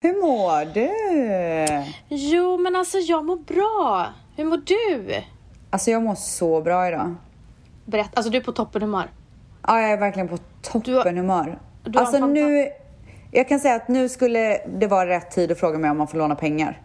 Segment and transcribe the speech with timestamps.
[0.00, 0.88] Hur mår du?
[2.08, 4.06] Jo, men alltså jag mår bra.
[4.36, 5.14] Hur mår du?
[5.70, 7.14] Alltså jag mår så bra idag.
[7.84, 9.10] Berätta, alltså du är på toppenhumör.
[9.66, 11.58] Ja, jag är verkligen på toppenhumör.
[11.84, 12.68] du har Alltså nu,
[13.32, 16.08] jag kan säga att nu skulle det vara rätt tid att fråga mig om man
[16.08, 16.82] får låna pengar.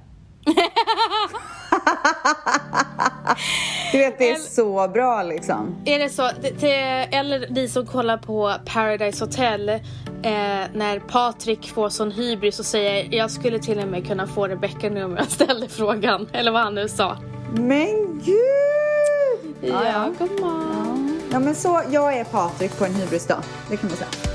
[3.91, 5.75] du vet, det är så bra liksom.
[5.85, 6.69] Är det så, till,
[7.17, 9.79] eller ni som kollar på Paradise Hotel,
[10.23, 14.47] eh, när Patrik får sån hybris och säger jag skulle till och med kunna få
[14.47, 17.17] Rebecca nu om jag ställde frågan, eller vad han nu sa.
[17.53, 19.55] Men gud!
[19.61, 21.21] Ja, gumman.
[21.31, 23.43] Ja men så, jag är Patrik på en hybrisdag.
[23.69, 24.32] Det kan man säga.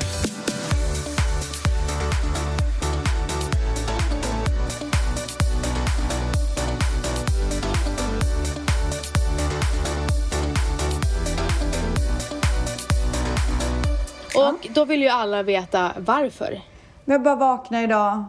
[14.78, 16.60] Då vill ju alla veta varför.
[17.04, 18.24] Jag bara vaknade idag,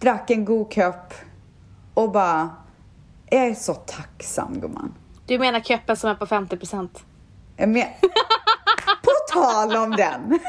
[0.00, 1.14] drack en god kopp
[1.94, 2.50] och bara...
[3.30, 4.94] Jag är så tacksam gumman.
[5.26, 6.88] Du menar köppen som är på 50%?
[7.56, 7.82] Jag men,
[9.02, 10.20] på tal om den.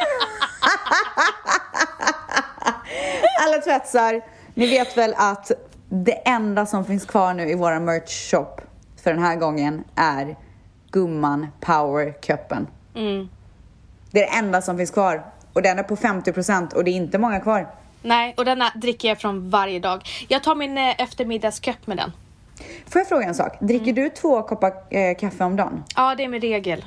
[3.46, 4.22] Alla tvättsar,
[4.54, 5.52] ni vet väl att
[5.90, 8.58] det enda som finns kvar nu i våra merch shop
[9.04, 10.36] för den här gången är
[10.92, 12.68] Gumman Power Cupen.
[12.96, 13.30] Mm.
[14.14, 15.26] Det är det enda som finns kvar.
[15.54, 17.68] Och den är på 50% och det är inte många kvar.
[18.02, 20.02] Nej, och denna dricker jag från varje dag.
[20.28, 22.12] Jag tar min eh, eftermiddagsköp med den.
[22.88, 23.58] Får jag fråga en sak?
[23.60, 25.84] Dricker du två koppar eh, kaffe om dagen?
[25.96, 26.86] Ja, det är min regel.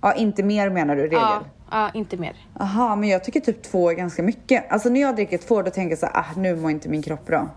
[0.00, 1.18] Ja, inte mer menar du, regel?
[1.20, 2.36] Ja, ja, inte mer.
[2.58, 4.72] Jaha, men jag tycker typ två är ganska mycket.
[4.72, 7.02] Alltså när jag dricker två då tänker jag så här, ah, nu mår inte min
[7.02, 7.48] kropp bra.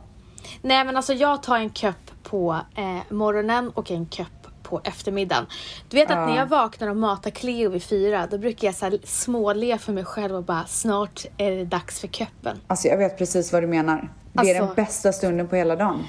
[0.61, 4.36] Nej, men alltså jag tar en kopp på eh, morgonen och en kopp
[4.69, 5.45] på eftermiddagen.
[5.89, 8.85] Du vet att när jag vaknar och matar Cleo vid fyra, då brukar jag så
[8.85, 12.59] här småle för mig själv och bara snart är det dags för köppen.
[12.67, 14.09] Alltså jag vet precis vad du menar.
[14.33, 16.03] Det är den Alltså- bästa stunden på hela dagen.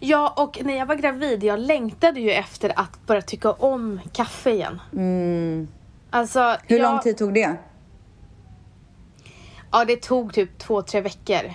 [0.00, 4.50] Ja, och när jag var gravid, jag längtade ju efter att börja tycka om kaffe
[4.50, 4.80] igen.
[6.10, 6.56] Alltså, Mm.
[6.66, 7.56] Hur jag, lång tid tog det?
[9.72, 11.52] Ja, det tog typ två, tre veckor.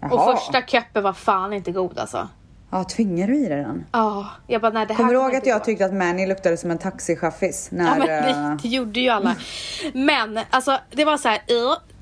[0.00, 0.10] Jaha.
[0.14, 2.28] Och första köppen var fan inte god alltså.
[2.70, 3.84] Ja, tvingar du i dig den?
[3.92, 5.64] Ja, jag bara nej det här Kommer du ihåg att jag gå.
[5.64, 7.68] tyckte att Manny luktade som en taxichaffis?
[7.72, 9.36] När, Ja men eh, det, det gjorde ju alla.
[9.94, 11.38] Men alltså det var så här,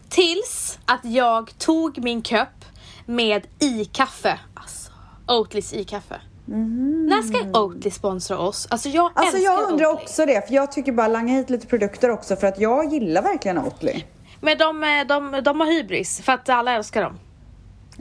[0.09, 2.65] tills att jag tog min kopp
[3.07, 4.39] med i-kaffe.
[4.55, 4.93] Alltså,
[5.27, 6.21] Oatlys i-kaffe.
[6.45, 8.67] När ska Oatly sponsra oss?
[8.71, 9.11] Alltså jag.
[9.15, 10.03] Alltså älskar jag undrar Oatly.
[10.05, 13.23] också det, för jag tycker bara langa hit lite produkter också för att jag gillar
[13.23, 14.03] verkligen Oatly.
[14.41, 17.19] Men de, eh, de, de har hybris för att alla älskar dem.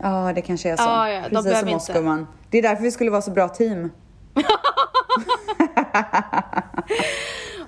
[0.01, 0.84] Ja, det kanske är så.
[0.84, 1.99] Ja, ja, de Precis som oss inte.
[1.99, 2.28] gumman.
[2.50, 3.91] Det är därför vi skulle vara så bra team.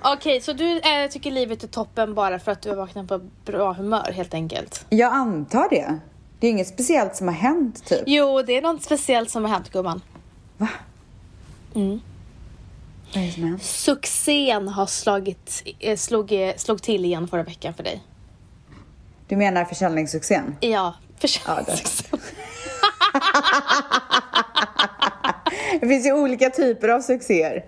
[0.02, 3.20] Okej, så du eh, tycker livet är toppen bara för att du har vaknat på
[3.44, 4.86] bra humör helt enkelt?
[4.88, 5.98] Jag antar det.
[6.40, 8.02] Det är inget speciellt som har hänt typ.
[8.06, 10.02] Jo, det är något speciellt som har hänt gumman.
[10.56, 10.68] Va?
[11.74, 12.00] Mm.
[13.14, 13.62] Vad är det som har hänt?
[13.62, 18.02] Succén har slagit, eh, slog, eh, slog till igen förra veckan för dig.
[19.28, 20.56] Du menar försäljningssuccén?
[20.60, 22.20] Ja, Ja, försäljningssuccén.
[25.80, 27.64] Det finns ju olika typer av succéer.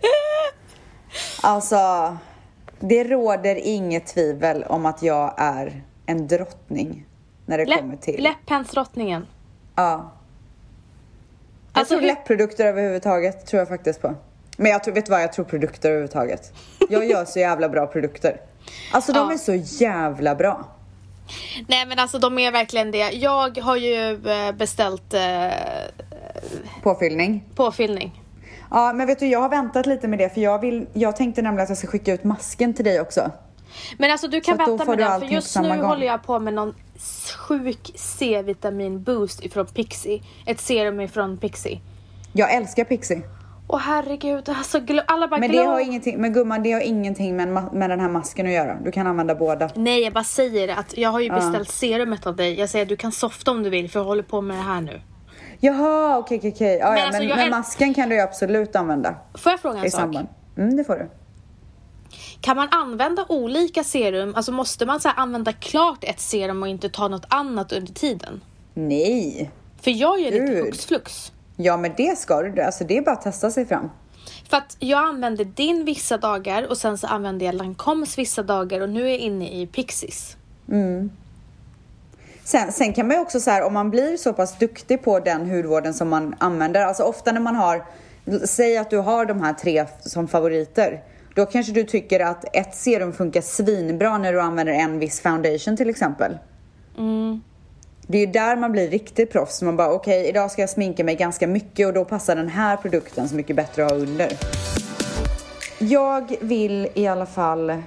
[1.42, 1.76] Alltså,
[2.80, 7.06] det råder inget tvivel om att jag är en drottning
[7.46, 8.22] när det kommer Läpp, till...
[8.22, 9.26] läppensdrottningen.
[9.76, 9.82] Ja.
[11.72, 14.14] Jag Alltså, tror hur- läppprodukter överhuvudtaget, tror jag faktiskt på.
[14.56, 16.52] Men jag tror, vet du vad, jag tror produkter överhuvudtaget.
[16.88, 18.40] Jag gör så jävla bra produkter.
[18.92, 19.32] Alltså de Ja.
[19.34, 20.64] är så jävla bra.
[21.66, 23.10] Nej men alltså de är verkligen det.
[23.10, 25.20] Jag har ju eh, beställt eh,
[26.82, 27.44] Påfyllning.
[27.54, 28.22] påfyllning.
[28.70, 31.42] Ja, men vet du, jag har väntat lite med det för jag, vill, jag tänkte
[31.42, 33.30] nämligen att jag ska skicka ut masken till dig också.
[33.98, 35.80] Men alltså du kan Så vänta med den för just nu gång.
[35.80, 36.74] håller jag på med någon
[37.38, 40.22] sjuk C-vitamin boost ifrån Pixie.
[40.46, 41.80] Ett serum ifrån Pixie.
[42.32, 43.22] Jag älskar Pixie.
[43.66, 47.48] Åh herregud, alltså alla bara Men det har ingenting, men gumman det har ingenting med,
[47.72, 48.74] med den här masken att göra.
[48.84, 49.70] Du kan använda båda.
[49.74, 52.54] Nej jag bara säger att jag har ju beställt serumet av dig.
[52.60, 54.80] Jag säger du kan softa om du vill för jag håller på med det här
[54.80, 55.00] nu.
[55.60, 56.78] Jaha, okej okej okej.
[56.78, 59.14] Ja, Men ja, alltså, men, jag men äl- masken kan du ju absolut använda.
[59.34, 60.00] Får jag fråga en I sak?
[60.00, 60.28] samband.
[60.56, 61.10] Mm, det får du.
[62.40, 64.34] Kan man använda olika serum?
[64.34, 68.40] Alltså måste man så använda klart ett serum och inte ta något annat under tiden?
[68.74, 69.50] Nej.
[69.82, 70.64] För jag gör lite Gud.
[70.64, 71.32] hux flux.
[71.56, 72.62] Ja men det ska du.
[72.62, 73.90] Alltså det är bara att testa sig fram.
[74.50, 78.80] För att jag använder din vissa dagar och sen så använder jag Lancoms vissa dagar
[78.80, 80.36] och nu är jag inne i Pixies.
[82.44, 85.20] Sen, sen kan man ju också så här, om man blir så pass duktig på
[85.20, 87.84] den hudvården som man använder, alltså ofta när man har,
[88.44, 91.02] säg att du har de här tre som favoriter,
[91.34, 95.76] då kanske du tycker att ett serum funkar svinbra när du använder en viss foundation
[95.76, 96.38] till exempel.
[98.06, 99.62] Det är där man blir riktigt proffs.
[99.62, 102.76] Man bara okej, idag ska jag sminka mig ganska mycket och då passar den här
[102.76, 104.32] produkten så mycket bättre att ha under.
[105.78, 107.82] Jag vill i alla fall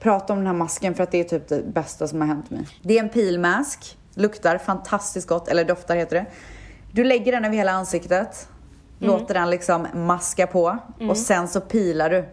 [0.00, 2.50] prata om den här masken för att det är typ det bästa som har hänt
[2.50, 2.68] mig.
[2.82, 6.26] Det är en peel mask, luktar fantastiskt gott, eller doftar heter det.
[6.92, 8.48] Du lägger den över hela ansiktet,
[9.00, 9.10] Mm.
[9.12, 10.78] låter den liksom maska på
[11.10, 12.24] och sen så pilar du.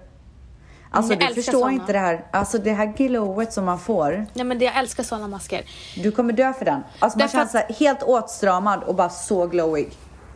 [0.93, 1.71] Alltså Jag du förstår såna.
[1.71, 4.25] inte det här, alltså det här glowet som man får.
[4.33, 5.61] Nej men det, jag älskar sådana masker.
[6.03, 6.81] Du kommer dö för den.
[6.99, 9.91] Alltså man Därför känns så här helt åtstramad och bara så glowig.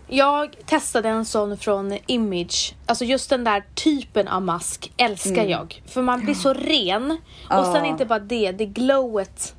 [0.08, 2.76] Jag testade en sån från Image.
[2.86, 5.82] Alltså just den där typen av mask älskar jag.
[5.88, 7.12] För man blir så ren.
[7.12, 7.18] Och
[7.50, 7.74] Ja.
[7.74, 9.54] sen inte bara det, det glowet.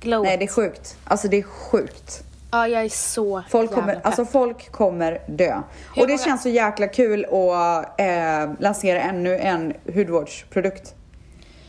[0.00, 0.28] Glowet.
[0.28, 0.96] Nej det är sjukt.
[1.04, 2.22] Alltså det är sjukt.
[2.52, 4.06] Ja, jag är så Folk jävla kommer, pepp.
[4.06, 5.54] alltså folk kommer dö.
[5.94, 10.94] Hur och det många- känns så jäkla kul att eh, lansera ännu en hudvårdsprodukt.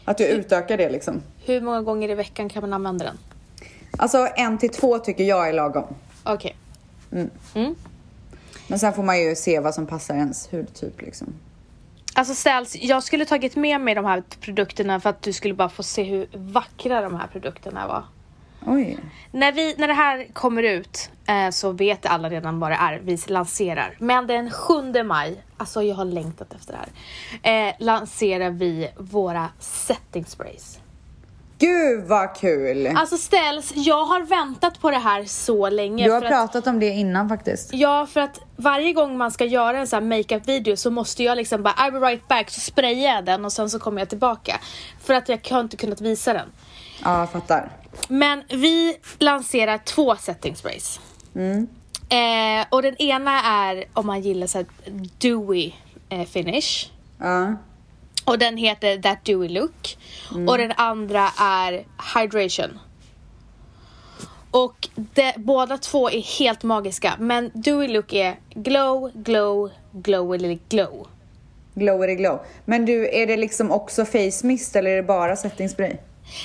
[0.05, 1.21] Att du utökar det liksom.
[1.45, 3.17] Hur många gånger i veckan kan man använda den?
[3.97, 5.85] Alltså en till två tycker jag är lagom.
[6.23, 6.55] Okej.
[8.67, 11.27] Men sen får man ju se vad som passar ens hudtyp liksom.
[12.15, 15.69] Alltså Ställs, jag skulle tagit med mig de här produkterna för att du skulle bara
[15.69, 18.03] få se hur vackra de här produkterna var.
[18.65, 18.97] Oj.
[19.31, 22.99] När, vi, när det här kommer ut eh, så vet alla redan vad det är
[23.03, 23.95] vi lanserar.
[23.99, 26.79] Men den 7 maj, alltså jag har längtat efter det
[27.49, 30.79] här, eh, lanserar vi våra setting sprays.
[31.57, 32.87] Gud vad kul!
[32.87, 36.05] Alltså Ställs, jag har väntat på det här så länge.
[36.05, 37.73] Du har för att- pratat om det innan faktiskt.
[37.73, 41.35] Ja, för att varje gång man ska göra en sån här makeup-video så måste jag
[41.35, 44.09] liksom bara I'll be right back, så sprayar jag den och sen så kommer jag
[44.09, 44.59] tillbaka.
[45.03, 46.47] För att jag har inte kunnat visa den.
[47.03, 47.69] Ja, jag fattar.
[48.07, 50.99] Men vi lanserar två setting sprays.
[52.09, 54.67] Eh, och den ena är om man gillar så här
[55.17, 55.71] dewy
[56.09, 56.91] eh, finish.
[57.17, 57.55] Ja.
[58.25, 59.97] Och den heter That Dewy Look.
[60.47, 61.85] Och den andra är
[62.15, 62.79] Hydration.
[64.51, 67.13] Och det, båda två är helt magiska.
[67.19, 71.07] Men Dewy Look är glow, glow, glow eller glow.
[71.73, 72.39] Glowery glow.
[72.65, 75.93] Men du, är det liksom också face mist eller är det bara setting spray?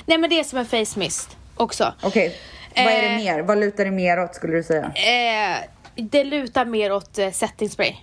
[0.07, 1.95] Nej men det är som en face mist också.
[2.03, 2.37] Okej,
[2.77, 3.17] vad är det Eh.
[3.17, 3.43] mer?
[3.43, 4.85] Vad lutar det mer åt skulle du säga?
[4.85, 5.59] Eh,
[5.95, 7.95] det lutar mer åt eh, setting spray.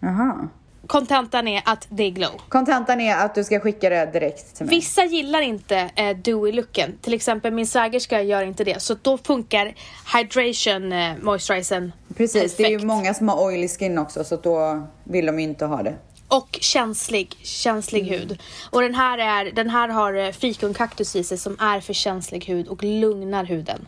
[0.00, 0.48] Jaha.
[0.86, 2.40] Kontentan är att det är glow.
[2.48, 4.74] Kontentan är att du ska skicka det direkt till mig.
[4.76, 6.98] Vissa gillar inte eh, dewy looken.
[7.02, 8.82] Till exempel min svägerska gör inte det.
[8.82, 9.74] Så då funkar
[10.16, 12.86] hydration eh, moisturizern Precis, det är ju perfekt.
[12.86, 15.94] många som har oily skin också så då vill de ju inte ha det.
[16.36, 18.20] Och känslig, känslig Mm.
[18.20, 18.40] hud.
[18.70, 22.44] Och den här, är, den här har eh, fikonkaktus i sig som är för känslig
[22.44, 23.86] hud och lugnar huden.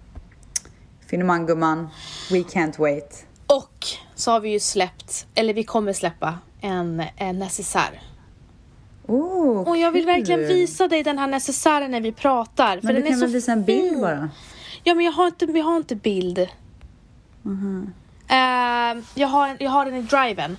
[1.11, 1.88] Finemang gumman,
[2.31, 3.26] we can't wait.
[3.46, 8.00] Och så har vi ju släppt, eller vi kommer släppa, en, en necessär.
[9.06, 10.14] Oh, Och jag vill kul.
[10.14, 12.81] verkligen visa dig den här necessären när vi pratar.
[12.82, 14.00] Men du kan väl visa en bild fin.
[14.00, 14.31] bara?
[14.85, 16.49] Ja men jag har inte, jag har inte bild.
[17.43, 17.93] Mhm.
[18.29, 20.56] Eh, jag, har, jag har den i driven.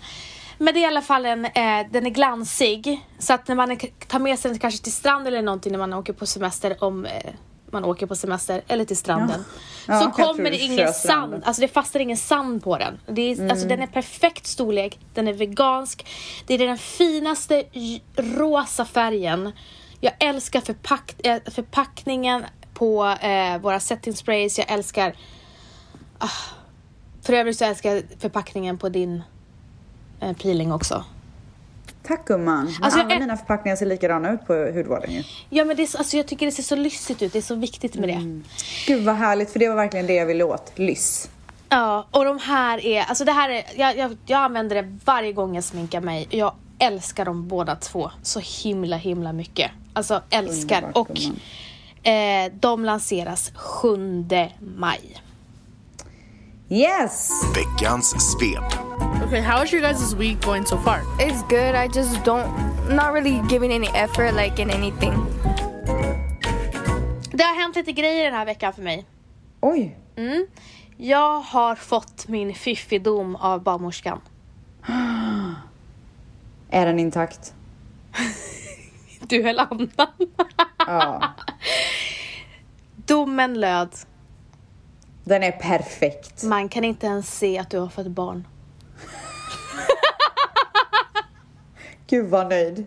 [0.58, 1.52] Men det är i alla fall en, eh,
[1.92, 3.06] den är glansig.
[3.20, 5.94] Så att när man tar med sig den kanske till strand eller någonting när man
[5.94, 7.34] åker på semester, om eh,
[7.72, 9.46] man åker på semester, eller till stranden.
[9.88, 11.32] Ja, så tror kommer det ingen stranden.
[11.32, 13.00] sand, alltså det fastnar ingen sand på den.
[13.08, 13.52] Det är, Mm.
[13.52, 16.08] alltså, den är perfekt storlek, den är vegansk.
[16.48, 17.64] Det är den finaste
[18.16, 19.52] rosa färgen.
[20.00, 24.58] Jag älskar förpack, eh, förpackningen på eh, våra setting sprays.
[24.58, 25.16] Jag älskar
[26.20, 26.28] ah,
[27.22, 29.24] för övrigt så älskar jag förpackningen på din
[30.42, 31.04] peeling också.
[32.08, 32.66] Tack gumman.
[32.66, 35.24] Men Alltså, alla jag- mina förpackningar ser likadana ut på hudvården ju.
[35.50, 37.56] Ja men det är, alltså, jag tycker det ser så lyssigt ut, det är så
[37.56, 38.42] viktigt med det.
[38.88, 40.72] Gud vad härligt, för det var verkligen det jag ville åt.
[40.76, 41.30] Lyss.
[41.70, 45.34] Ja, och de här är, alltså det här är, jag, jag, jag använder det varje
[45.34, 46.28] gång jag sminkar mig.
[46.30, 49.72] Jag älskar dem båda två så himla himla mycket.
[49.94, 50.78] Alltså älskar.
[50.78, 51.40] Underbart, och gumman.
[52.48, 54.26] eh, de lanseras 7
[54.78, 55.22] maj.
[56.70, 57.30] Yes!
[57.56, 58.95] Veckans svep.
[59.36, 61.02] Okay, how is your guys' week going so far?
[61.20, 61.76] It's good.
[61.76, 62.48] I just don't,
[62.96, 65.12] not really giving any effort like in anything.
[67.32, 69.06] Det har hänt lite grejer den här veckan för mig.
[69.62, 69.98] Oj,
[70.98, 74.22] Jag har fått min fiffidom av barnmorskan.
[76.70, 77.54] är den intakt?
[79.20, 79.90] Du eller annan.
[80.78, 81.34] Ja.
[82.96, 83.90] Domen löd,
[85.24, 86.44] Den är perfekt.
[86.44, 88.48] man kan inte ens se att du har fått barn.
[92.08, 92.86] Gud vad nöjd.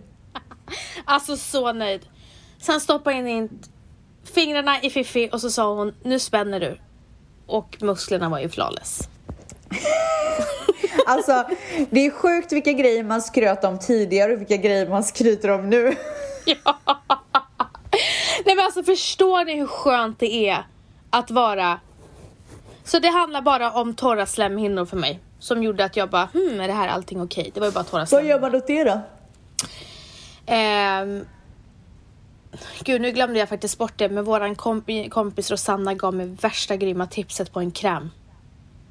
[1.04, 2.06] Alltså så nöjd.
[2.58, 3.58] Sen stoppade jag in
[4.34, 6.78] fingrarna i Fifi och så sa hon, nu spänner du.
[7.46, 9.00] Och musklerna var ju flawless.
[11.06, 11.44] Alltså,
[11.90, 15.70] det är sjukt vilka grejer man skröt om tidigare och vilka grejer man skryter om
[15.70, 15.96] nu.
[16.44, 16.78] Ja.
[18.46, 20.66] Nej men alltså förstår ni hur skönt det är
[21.10, 21.80] att vara
[22.84, 25.20] Så det handlar bara om torra slemhinnor för mig.
[25.38, 27.50] Som gjorde att jag bara, hmm, är det här allting okej?
[27.54, 29.00] Det var ju bara torra Vad gör man åt det då?
[30.46, 31.24] Ehm,
[32.82, 36.76] gud, nu glömde jag faktiskt bort det, men våran komp- kompis Rosanna gav mig värsta
[36.76, 38.10] grymma tipset på en kräm.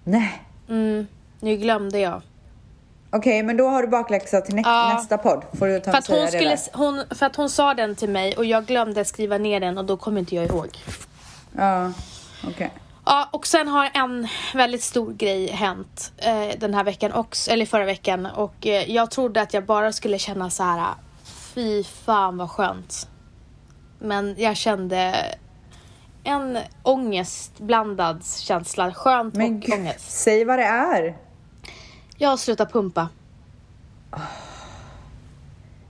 [0.04, 0.42] Nej.
[0.70, 1.08] Mm,
[1.40, 2.22] nu glömde jag.
[3.10, 4.94] Okej, men då har du bakläxa till nä- Ja.
[4.94, 5.44] nästa podd.
[5.60, 8.36] Får du ta För att, hon skulle, hon, för att hon sa den till mig
[8.38, 10.68] och jag glömde skriva ner den och då kommer inte jag ihåg.
[11.58, 11.92] Ja,
[12.48, 12.72] okej.
[13.10, 17.66] Ja, och sen har en väldigt stor grej hänt eh, den här veckan också, eller
[17.66, 22.38] förra veckan och eh, jag trodde att jag bara skulle känna så här, fy fan
[22.38, 23.10] vad skönt.
[24.00, 25.26] Men jag kände
[26.24, 30.12] en ångestblandad känsla, skönt Men och gud, ångest.
[30.12, 31.18] säg vad det är.
[32.18, 33.10] Jag har slutat pumpa.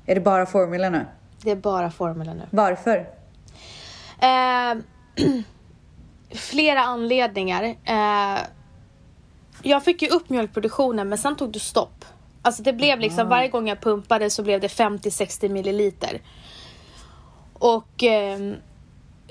[0.05, 1.05] Är det bara formula nu?
[1.41, 2.43] Det är bara formelen nu.
[2.49, 3.09] Varför?
[4.19, 4.73] Eh,
[6.35, 7.63] flera anledningar.
[7.83, 8.39] Eh,
[9.63, 12.05] jag fick ju upp mjölkproduktionen men sen tog det stopp.
[12.41, 16.21] Alltså det blev liksom varje gång jag pumpade så blev det 50-60 milliliter.
[17.53, 18.39] Och eh,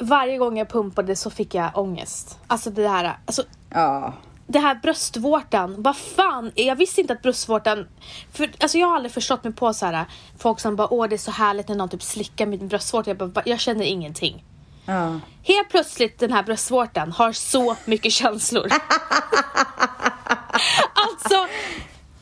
[0.00, 2.38] varje gång jag pumpade så fick jag ångest.
[2.46, 4.12] Alltså det här, alltså Ja.
[4.46, 7.86] det här bröstvårtan, vad fan, jag visste inte att bröstvårtan,
[8.32, 10.04] för alltså jag har aldrig förstått mig på så här
[10.38, 13.16] folk som bara åh det är så härligt när någon typ slickar min bröstvårta, jag
[13.16, 13.42] bara "Va?
[13.46, 14.44] jag känner ingenting.
[14.86, 15.20] Ja.
[15.42, 18.66] Helt plötsligt den här bröstvårtan har så mycket känslor.
[20.92, 21.46] alltså,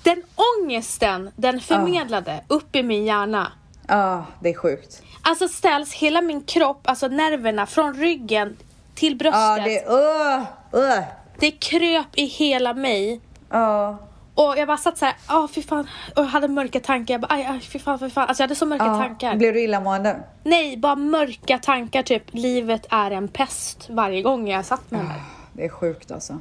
[0.03, 3.53] den ångesten den förmedlade upp i min hjärna.
[3.87, 5.03] Ja, det är sjukt.
[5.23, 8.57] Alltså ställs hela min kropp, alltså nerverna från ryggen
[8.95, 9.41] till bröstet.
[9.41, 9.87] Ja, det.
[9.87, 11.05] Uh, uh.
[11.39, 13.21] det kröp i hela mig.
[13.51, 13.99] Ja.
[14.35, 17.15] Och jag bara satt såhär, åh fy fan, och jag hade mörka tankar.
[17.15, 18.29] Jag bara, aj, aj fy fan, fy fan.
[18.29, 18.99] Alltså jag hade så mörka ja.
[18.99, 19.37] tankar.
[19.37, 20.21] Blev du illamående?
[20.43, 25.09] Nej, bara mörka tankar typ, livet är en pest varje gång jag satt med den
[25.09, 25.23] där.
[25.53, 26.41] Det är sjukt alltså.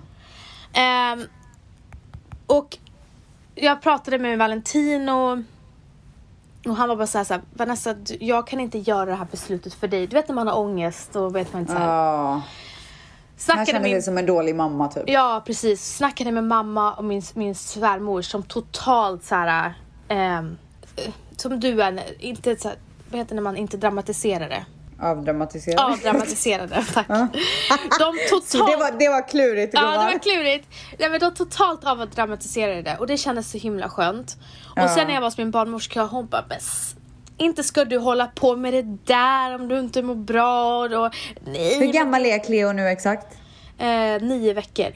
[0.73, 1.23] Ehm,
[2.47, 2.77] och
[3.55, 5.43] jag pratade med Valentino
[6.65, 9.87] och han var bara såhär, såhär Vanessa, jag kan inte göra det här beslutet för
[9.87, 10.07] dig.
[10.07, 11.87] Du vet när man har ångest och vet man inte såhär.
[11.87, 12.41] Ja.
[13.37, 15.03] Snackade känner med sig som en dålig mamma typ.
[15.07, 15.95] Ja, precis.
[15.95, 19.73] Snackade med mamma och min, min svärmor som totalt så här,
[20.07, 20.57] ehm,
[20.95, 22.77] eh, som du är, inte så här,
[23.11, 24.65] vad heter det när man inte dramatiserar det?
[25.01, 25.79] Avdramatiserad.
[25.79, 27.07] Avdramatiserade, tack.
[27.07, 28.71] De Så totalt...
[28.71, 30.05] det var, det var klurigt Ja, det gumman.
[30.05, 30.67] var klurigt.
[30.99, 34.37] Nej, men de totalt avdramatiserade det och det kändes så himla skönt.
[34.65, 34.87] Och Ja.
[34.95, 36.95] sen när jag var hos min barnmorska, hon bara "Bäst,
[37.37, 40.87] inte ska du hålla på med det där om du inte mår bra.
[40.87, 41.09] Då.
[41.45, 43.37] Nej, Hur gammal är Cleo nu exakt?
[43.77, 44.87] eh, nio veckor.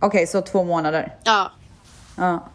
[0.00, 1.14] Okej, så två månader.
[1.24, 1.50] Ja.
[2.16, 2.48] Ja.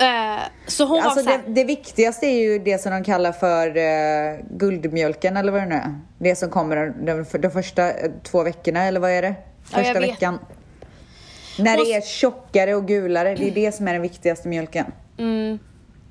[0.00, 3.04] Eh, så hon Alltså var så här, det, det viktigaste är ju det som de
[3.04, 5.94] kallar för eh, guldmjölken eller vad det nu är.
[6.18, 9.34] Det som kommer de, de, de första eh, två veckorna eller vad är det?
[9.72, 10.10] Ja, Första vet.
[10.10, 10.38] veckan.
[11.58, 14.86] När Och- det är tjockare och gulare, det är det som är den viktigaste mjölken.
[15.18, 15.58] Mm.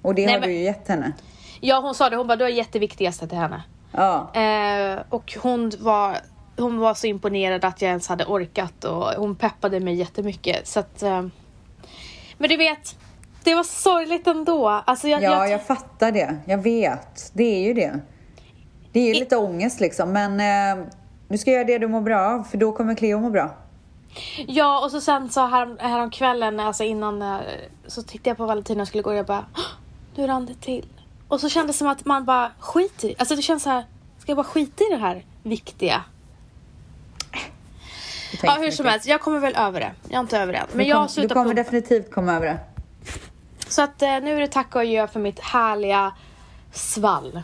[0.02, 1.14] Och det Nej, har men- du ju gett henne.
[1.60, 3.64] Ja hon sa det, hon bara du är jätteviktigaste till henne.
[3.92, 4.32] Ja.
[4.34, 6.18] Eh, och hon var,
[6.58, 10.68] hon var så imponerad att jag ens hade orkat och hon peppade mig jättemycket.
[10.68, 11.22] Så att, eh,
[12.38, 12.96] men du vet,
[13.44, 14.68] det var sorgligt ändå.
[14.68, 16.38] Alltså jag, Ja, jag, jag fattar det.
[16.46, 17.32] Jag vet.
[17.34, 18.00] Det är ju det.
[18.92, 20.40] Det är ju I- lite ångest liksom, men
[20.80, 20.86] eh,
[21.28, 23.50] du ska göra det du mår bra av, för då kommer Cleo må bra.
[24.48, 27.38] ja och så sen så här, häromkvällen, alltså innan, eh,
[27.88, 29.62] så tittade jag på Valentina och skulle gå och jag bara, "Åh,
[30.16, 30.86] nu rann det till.
[31.28, 33.86] Och så kändes det som att man bara skiter i, alltså det känns så här,
[34.20, 36.04] ska jag bara skita i det här viktiga?
[38.44, 39.92] Ja hur som helst, jag kommer väl över det.
[40.08, 40.68] Jag är inte över det än.
[40.72, 41.64] Men Du, jag har kom, du kommer pumpa.
[41.64, 42.60] definitivt komma över det.
[43.68, 46.14] Så att eh, nu är det tack och adjö för mitt härliga
[46.72, 47.42] svall.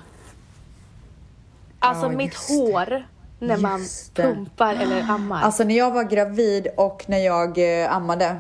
[1.79, 2.53] Alltså Ja, mitt just det.
[2.55, 3.07] hår
[3.39, 4.23] när man Just det.
[4.23, 5.41] pumpar eller ammar.
[5.41, 8.39] Alltså när jag var gravid och när jag eh, ammade,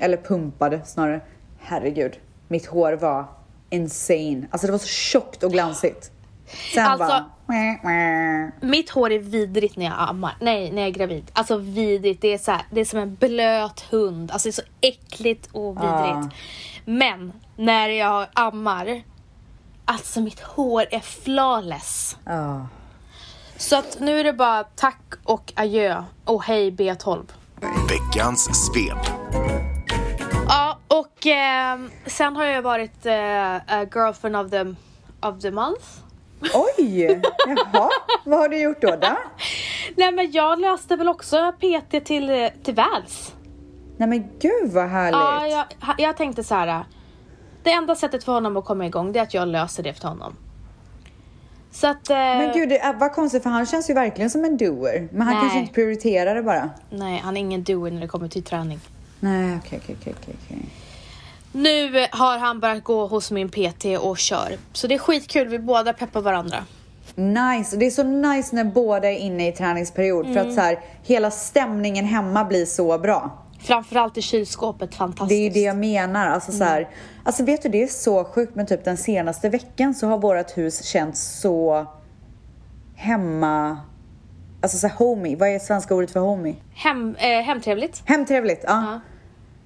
[0.00, 1.20] eller pumpade snarare,
[1.58, 3.24] herregud, mitt hår var
[3.70, 4.46] insane.
[4.50, 6.10] Alltså det var så tjockt och glansigt.
[6.74, 7.30] Sen Alltså- bara...
[7.46, 8.48] Mäh, mäh.
[8.60, 10.36] Mitt hår är vidrigt när jag ammar.
[10.40, 11.30] Nej, när jag är gravid.
[11.32, 12.22] Alltså vidrigt.
[12.22, 14.30] Det är, så här, det är som en blöt hund.
[14.30, 16.34] Alltså det är så äckligt och vidrigt.
[16.84, 19.02] Men när jag ammar,
[19.84, 22.16] alltså mitt hår är flawless.
[22.24, 22.66] Ja.
[23.56, 27.26] Så att nu är det bara tack och adjö och hej B12.
[27.88, 29.59] Veckans svep.
[31.20, 33.12] Och ehm, sen har jag varit eh,
[33.94, 34.74] girlfriend of the,
[35.28, 35.84] of the month.
[36.54, 37.20] Oj!
[37.46, 37.90] Jaha,
[38.24, 38.88] vad har du gjort då?
[38.88, 39.16] då?
[39.96, 43.34] Nej men jag löste väl också PT till, eh, till Väls.
[43.96, 45.12] Nej men gud vad härligt.
[45.12, 46.84] Ja, jag, jag tänkte så här.
[47.62, 50.08] Det enda sättet för honom att komma igång det är att jag löser det för
[50.08, 50.36] honom.
[51.70, 52.10] Så att...
[52.10, 55.08] Eh, Men gud, det vad konstigt för han känns ju verkligen som en doer.
[55.12, 55.40] Men han Nej.
[55.42, 56.70] kanske inte prioriterar det bara.
[56.90, 58.80] Nej, han är ingen doer när det kommer till träning.
[59.20, 60.58] Nej, okej, okej, okej, okej, okej.
[61.52, 64.56] Nu har han börjat gå hos min PT och kör.
[64.72, 66.56] Så det är skitkul, vi båda peppar varandra.
[67.14, 70.48] Nice, det är så nice när båda är inne i träningsperiod för Mm.
[70.48, 73.30] att så här, hela stämningen hemma blir så bra.
[73.62, 75.28] Framförallt i kylskåpet, fantastiskt.
[75.28, 76.26] Det är ju det jag menar.
[76.28, 76.88] Alltså, så här,
[77.24, 80.58] alltså vet du, det är så sjukt men typ den senaste veckan så har vårt
[80.58, 81.86] hus känts så
[82.96, 83.78] hemma...
[84.62, 85.36] Alltså så här, homey.
[85.36, 86.54] Vad är svenska ordet för homey?
[86.74, 88.02] Hem, eh, hemtrevligt.
[88.04, 88.70] Hemtrevligt, ja.
[88.72, 89.00] Ja.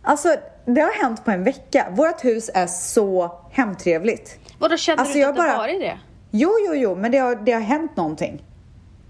[0.02, 0.28] Alltså
[0.64, 1.86] det har hänt på en vecka.
[1.90, 4.38] Vårt hus är så hemtrevligt.
[4.58, 5.98] Vadå, känner Alltså, du inte att det bara- varit det?
[6.30, 8.42] Jo, jo, jo, men det har, det har hänt någonting.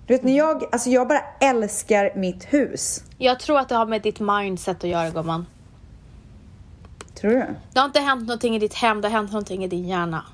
[0.07, 3.03] Du vet, när jag, alltså jag bara älskar mitt hus.
[3.19, 5.47] Jag tror att det har med ditt mindset att göra gumman.
[7.15, 7.47] Tror du?
[7.73, 10.25] Det har inte hänt någonting i ditt hem, det har hänt någonting i din hjärna.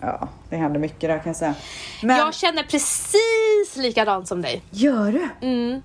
[0.00, 1.54] Ja, det händer mycket där kan jag säga.
[2.02, 4.62] Men, Jag känner precis likadant som dig.
[4.70, 5.46] gör du?
[5.46, 5.82] Mm.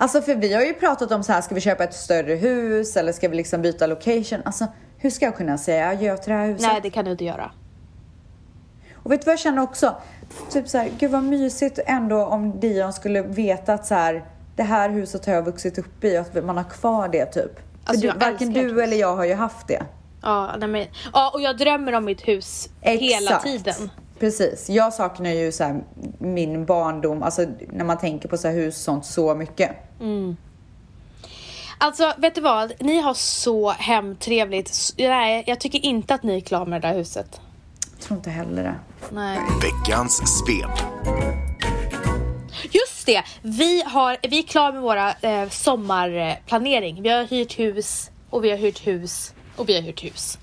[0.00, 2.96] Alltså för vi har ju pratat om så här, ska vi köpa ett större hus
[2.96, 4.42] eller ska vi liksom byta location?
[4.44, 4.66] Alltså
[4.98, 6.62] hur ska jag kunna säga adjö till det här huset?
[6.72, 7.50] Nej, det kan du inte göra.
[8.94, 9.96] Och vet du vad jag känner också?
[10.50, 14.24] Typ så här, gud vad mysigt ändå om Dion skulle veta att så här,
[14.56, 17.60] det här huset har jag vuxit upp i och att man har kvar det typ.
[17.84, 18.82] Alltså, du, varken du hus.
[18.82, 19.82] eller jag har ju haft det.
[20.22, 23.44] Ja, nej, men, ja, och jag drömmer om mitt hus hela Exakt.
[23.44, 23.90] tiden.
[24.18, 24.68] Precis.
[24.68, 25.80] Jag saknar ju så här,
[26.18, 29.70] min barndom, alltså när man tänker på så här hus och sånt så mycket.
[31.78, 32.72] Alltså, vet du vad?
[32.80, 34.94] Ni har så hemtrevligt.
[34.98, 37.40] Nej, jag tycker inte att ni är klara med det där huset.
[37.92, 38.74] Jag tror inte heller det.
[39.10, 39.38] Nej.
[39.62, 40.78] Veckans svep.
[42.70, 43.22] Just det!
[43.42, 47.02] Vi, har, vi är klara med våra eh, sommarplanering.
[47.02, 50.38] Vi har hyrt hus och vi har hyrt hus och vi har hyrt hus.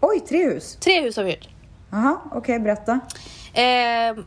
[0.00, 0.76] Oj, tre hus.
[0.80, 1.48] Tre hus har vi hyrt.
[1.90, 3.00] Jaha, okej, berätta.
[3.52, 4.24] Eh,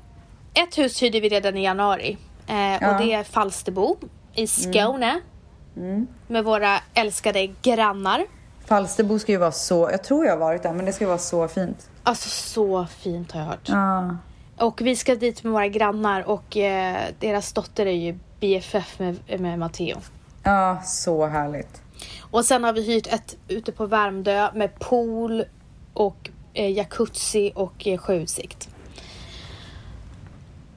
[0.64, 2.18] ett hus hyrde vi redan i januari.
[2.48, 2.92] Eh, Ja.
[2.92, 3.96] Och det är Falsterbo
[4.34, 5.20] i Skåne.
[6.28, 8.26] Med våra älskade grannar.
[8.66, 11.18] Falsterbo ska ju vara så, jag tror jag har varit där, men det ska vara
[11.18, 11.90] så fint.
[12.04, 13.70] Alltså så fint har jag hört.
[13.70, 14.18] Ja.
[14.58, 19.40] Och vi ska dit med våra grannar och eh, deras dotter är ju BFF med,
[19.40, 19.98] med Matteo.
[20.44, 21.82] Ja, så härligt.
[22.32, 25.44] Och sen har vi hyrt ett ute på Värmdö med pool
[25.94, 28.70] och eh, jacuzzi och eh, sjöutsikt.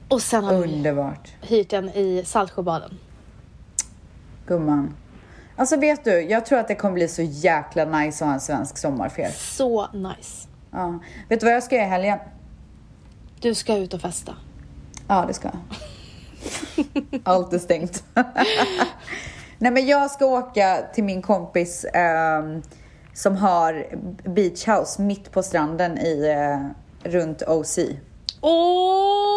[0.09, 1.29] Och sen har vi Underbart.
[1.41, 2.97] hyrt en i Saltsjöbaden.
[4.47, 4.95] Gumman.
[5.55, 8.41] Alltså vet du, jag tror att det kommer bli så jäkla nice att ha en
[8.41, 9.29] svensk sommarfer.
[9.31, 10.47] Så nice.
[10.71, 10.99] Ja.
[11.29, 12.19] Vet du vad jag ska göra i helgen?
[13.39, 14.35] Du ska ut och festa.
[15.07, 15.59] Ja, det ska jag.
[17.23, 18.03] Allt är stängt.
[19.57, 22.61] Nej, men jag ska åka till min kompis ehm,
[23.13, 23.85] som har
[24.29, 27.79] beach house mitt på stranden i, eh, runt OC.
[28.41, 29.28] Åh!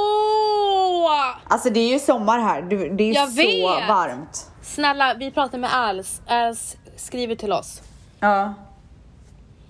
[1.48, 2.62] Alltså det är ju sommar här.
[2.62, 3.88] Det är ju Jag så vet.
[3.88, 4.50] varmt.
[4.62, 6.20] Snälla, vi pratar med Als.
[6.26, 7.82] Als skriver till oss.
[8.20, 8.54] Ja.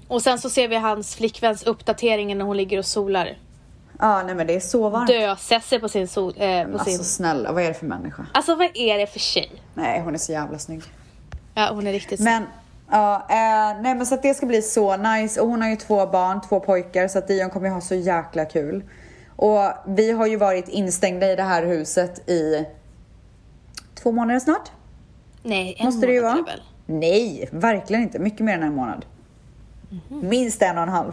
[0.08, 3.36] Och sen så ser vi hans flickväns uppdatering när hon ligger och solar.
[3.98, 5.06] Ja, nej men det är så varmt.
[5.06, 6.34] Dösesser på sin sol...
[6.36, 7.04] Eh, på Alltså sin...
[7.04, 8.26] snälla, vad är det för människa?
[8.34, 9.52] Alltså vad är det för tjej?
[9.74, 10.82] Nej, hon är så jävla snygg.
[11.54, 12.42] Ja, hon är riktigt Men,
[12.90, 15.40] ja, eh, nej men så att det ska bli så nice.
[15.40, 17.94] Och hon har ju två barn, två pojkar, så att Dion kommer ju ha så
[17.94, 18.82] jäkla kul.
[19.36, 22.66] Och vi har ju varit instängda i det här huset i
[23.94, 24.70] två månader snart.
[25.42, 26.62] Nej, en Måste det ju månad det väl?
[26.86, 28.18] Nej, verkligen inte.
[28.18, 29.04] Mycket mer än en månad.
[30.08, 31.12] Minst en och en halv.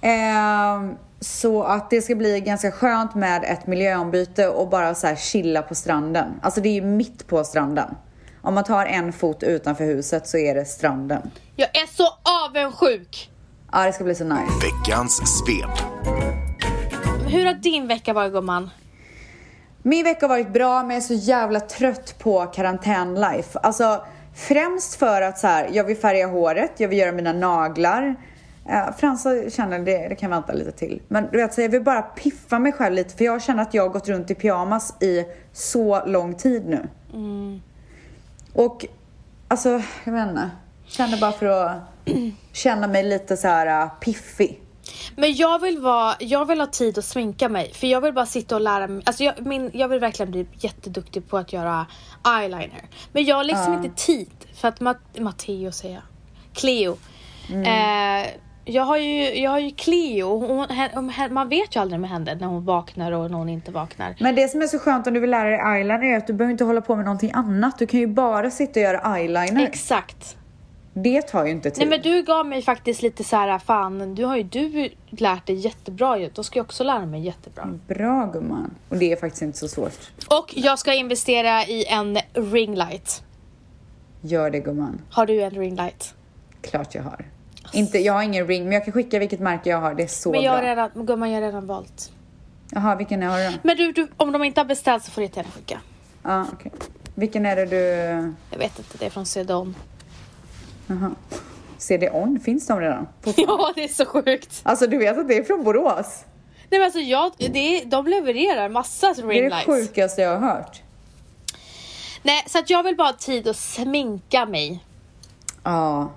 [0.00, 5.16] Ehm, så att det ska bli ganska skönt med ett miljöombyte och bara så här
[5.16, 6.40] chilla på stranden.
[6.42, 7.94] Alltså det är ju mitt på stranden.
[8.42, 11.30] Om man tar en fot utanför huset så är det stranden.
[11.56, 12.06] Jag är så
[12.46, 13.30] avundsjuk!
[13.72, 14.52] Ja, det ska bli så nice.
[14.62, 15.90] Veckans svep.
[17.30, 18.70] Hur har din vecka varit gumman?
[19.82, 23.58] Min vecka har varit bra men jag är så jävla trött på karantän-life.
[23.58, 28.16] Alltså främst för att så här, jag vill färga håret, jag vill göra mina naglar.
[28.70, 31.02] Uh, Fransa känner det, det kan vänta lite till.
[31.08, 33.74] Men du vet, så jag vill bara piffa mig själv lite för jag känner att
[33.74, 36.88] jag har gått runt i pyjamas i så lång tid nu.
[38.52, 38.86] Och
[39.48, 40.50] alltså, jag vet inte.
[40.86, 41.78] Känner bara för att
[42.52, 44.60] känna mig lite så här uh, piffig.
[45.16, 47.72] Men jag vill, vara, jag vill ha tid att sminka mig.
[47.74, 49.02] För jag vill bara sitta och lära mig.
[49.06, 51.86] Alltså jag, min, jag vill verkligen bli jätteduktig på att göra
[52.40, 52.82] eyeliner.
[53.12, 54.30] Men jag har liksom inte tid.
[54.54, 56.02] För att Mat- Matteo säger jag.
[56.54, 56.96] Cleo.
[57.66, 58.26] Eh,
[58.64, 60.38] jag, har ju, jag har ju Cleo.
[60.46, 63.48] Hon, hon, hon, man vet ju aldrig med henne när hon vaknar och när hon
[63.48, 64.16] inte vaknar.
[64.20, 66.32] Men det som är så skönt om du vill lära dig eyeliner är att du
[66.32, 67.78] behöver inte hålla på med någonting annat.
[67.78, 69.62] Du kan ju bara sitta och göra eyeliner.
[69.62, 70.36] Exakt.
[70.92, 71.88] Det tar ju inte tid.
[71.88, 75.46] Nej men du gav mig faktiskt lite så här, fan du har ju du lärt
[75.46, 76.30] dig jättebra ju.
[76.34, 77.78] Då ska jag också lära mig jättebra.
[77.88, 78.74] Bra gumman.
[78.88, 80.10] Och det är faktiskt inte så svårt.
[80.28, 83.22] Och jag ska investera i en ringlight.
[84.20, 85.00] Gör det gumman.
[85.10, 86.14] Har du en ringlight?
[86.60, 87.24] Klart jag har.
[87.72, 89.94] Inte, jag har ingen ring, men jag kan skicka vilket märke jag har.
[89.94, 90.70] Det är så Men jag har bra.
[90.70, 92.12] redan, gumman jag har redan valt.
[92.70, 93.52] Jaha, vilken har du då?
[93.62, 95.80] Men du, du, om de inte har beställt så får du jättegärna skicka.
[96.22, 96.72] Ja, okej.
[97.14, 97.76] Vilken är det du...
[98.50, 99.74] Jag vet inte, det är från Cedon.
[100.90, 101.10] Jaha.
[101.78, 103.08] CD-ON, finns de redan?
[103.36, 104.60] Ja, det är så sjukt.
[104.62, 106.24] Alltså du vet att det är från Borås?
[106.70, 109.66] Nej men alltså jag, det är, de levererar massa Det är ringlights.
[109.66, 110.82] det sjukaste jag har hört.
[112.22, 114.84] Nej, så att jag vill bara ha tid att sminka mig.
[115.62, 116.10] Ja.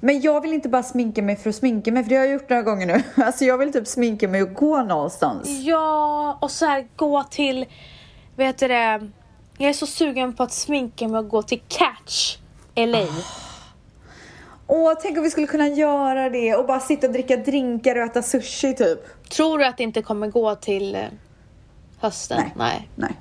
[0.00, 2.32] Men jag vill inte bara sminka mig för att sminka mig, för det har jag
[2.32, 3.02] gjort några gånger nu.
[3.24, 5.48] Alltså jag vill typ sminka mig och gå någonstans.
[5.48, 7.66] Ja, och så här gå till,
[8.36, 9.08] vet du det,
[9.58, 12.36] jag är så sugen på att sminka mig och gå till Catch
[12.74, 13.06] LA.
[14.70, 18.02] Åh, tänk om vi skulle kunna göra det och bara sitta och dricka drinkar och
[18.02, 18.98] äta sushi typ.
[19.30, 21.00] Tror du att det inte kommer gå till eh,
[21.98, 22.38] hösten?
[22.38, 22.52] Nej.
[22.56, 22.88] Nej.
[22.94, 23.16] Nej.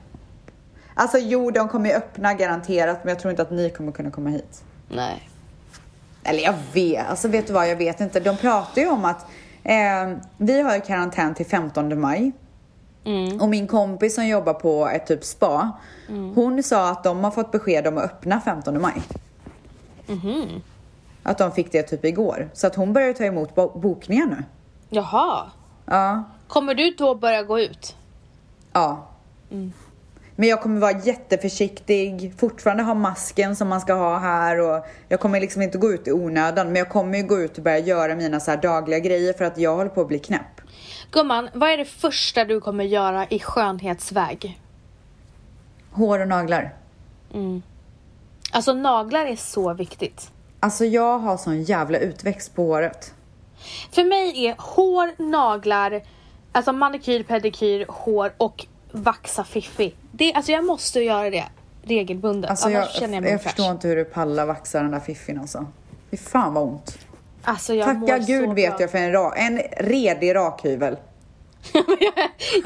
[0.94, 4.12] Alltså jo, de kommer ju öppna garanterat, men jag tror inte att ni kommer kunna
[4.12, 4.64] komma hit.
[4.90, 5.30] Nej.
[6.24, 8.20] Eller jag vet, alltså vet du vad, jag vet inte.
[8.20, 9.26] De pratar ju om att
[9.64, 12.32] eh, vi har ju karantän till 15 maj.
[13.42, 15.72] Och min kompis som jobbar på ett typ spa,
[16.36, 19.02] hon sa att de har fått besked om att öppna 15 maj.
[21.28, 22.50] Att de fick det typ igår.
[22.54, 24.44] Så att hon börjar ta emot bo- bokningar nu.
[24.90, 25.46] Jaha.
[25.86, 26.24] Ja.
[26.48, 27.96] Kommer du då börja gå ut?
[28.74, 29.08] Ja.
[30.36, 35.20] Men jag kommer vara jätteförsiktig, fortfarande ha masken som man ska ha här och jag
[35.20, 37.80] kommer liksom inte gå ut i onödan men jag kommer ju gå ut och börja
[37.80, 40.62] göra mina så dagliga grejer för att jag håller på att bli knäpp.
[41.12, 44.62] Gumman, vad är det första du kommer göra i skönhetsväg?
[45.92, 46.74] Hår och naglar.
[48.52, 50.32] Alltså naglar är så viktigt.
[50.68, 53.14] Alltså jag har sån jävla utväxt på håret.
[53.92, 56.02] För mig är hår, naglar,
[56.52, 59.94] alltså manikyr, pedikyr, hår och vaxa fiffi.
[60.12, 61.46] Det, alltså jag måste göra det
[61.84, 62.50] regelbundet.
[62.50, 63.72] Alltså jag, känner jag jag, mig förstår fräsch.
[63.72, 65.66] inte hur du pallar vaxa den där fiffin alltså.
[66.12, 66.98] Fy fan vad ont.
[67.44, 68.82] Alltså jag Tacka gud vet bra.
[68.82, 70.98] jag för en, ra, en redig rakhyvel.
[71.74, 71.88] jag,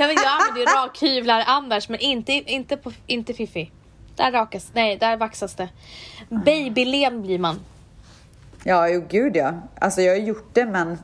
[0.07, 3.71] vet, jag använder ju rakhyvlar annars men inte, inte, på, inte fiffi.
[4.15, 5.69] Där rakas, nej där vaxas det.
[6.29, 7.59] Babylen blir man.
[8.63, 9.53] Ja, jo gud ja.
[9.79, 10.97] Alltså jag har gjort det men...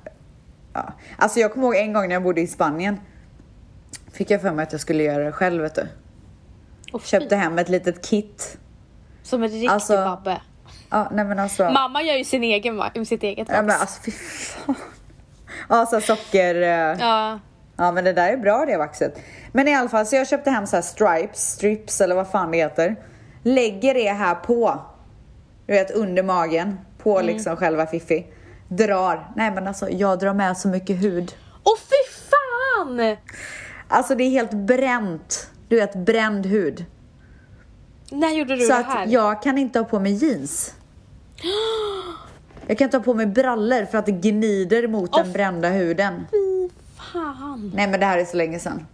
[0.73, 0.93] Ja.
[1.17, 2.99] Alltså jag kommer ihåg en gång när jag bodde i Spanien.
[4.13, 5.87] Fick jag för mig att jag skulle göra det själv vet du.
[6.93, 8.57] Och fy, Köpte hem ett litet kit.
[9.23, 10.41] Som en riktig Alltså, babbe.
[10.89, 11.69] Ja, nej men alltså.
[11.69, 13.67] Mamma gör ju sin egen, sitt eget Ja vax.
[13.67, 14.75] men alltså fy fan.
[15.69, 16.55] Ja, så socker...
[16.61, 17.39] eh, Ja.
[17.79, 19.19] Ja men det där är bra det vaxet.
[19.51, 22.51] Men i alla fall så jag köpte hem så här stripes, strips eller vad fan
[22.51, 22.95] det heter.
[23.43, 24.81] Lägger det här på,
[25.65, 28.25] du vet under magen, på liksom själva fiffi.
[28.67, 31.35] Drar, nej men alltså jag drar med så mycket hud.
[31.63, 33.17] Och fy fan!
[33.87, 35.49] Alltså det är helt bränt.
[35.67, 36.85] Du vet bränd hud.
[38.11, 39.03] När gjorde du Så det här?
[39.03, 40.73] att jag kan inte ha på mig jeans.
[42.67, 45.69] Jag kan inte ha på mig brallor för att det gnider mot den Åh, brända
[45.69, 46.25] huden.
[46.31, 46.69] Fy
[47.13, 47.71] fan.
[47.75, 48.85] Nej men det här är så länge sedan.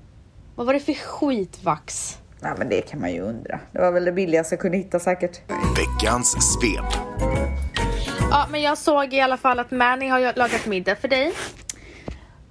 [0.55, 2.17] Vad var det för skitvax?
[2.39, 3.59] Nej men det kan man ju undra.
[3.71, 5.41] Det var väl det billigaste jag kunde hitta säkert.
[5.77, 6.93] Veckans svep.
[8.35, 11.33] Ja, men jag såg i alla fall att Manny har lagat middag för dig.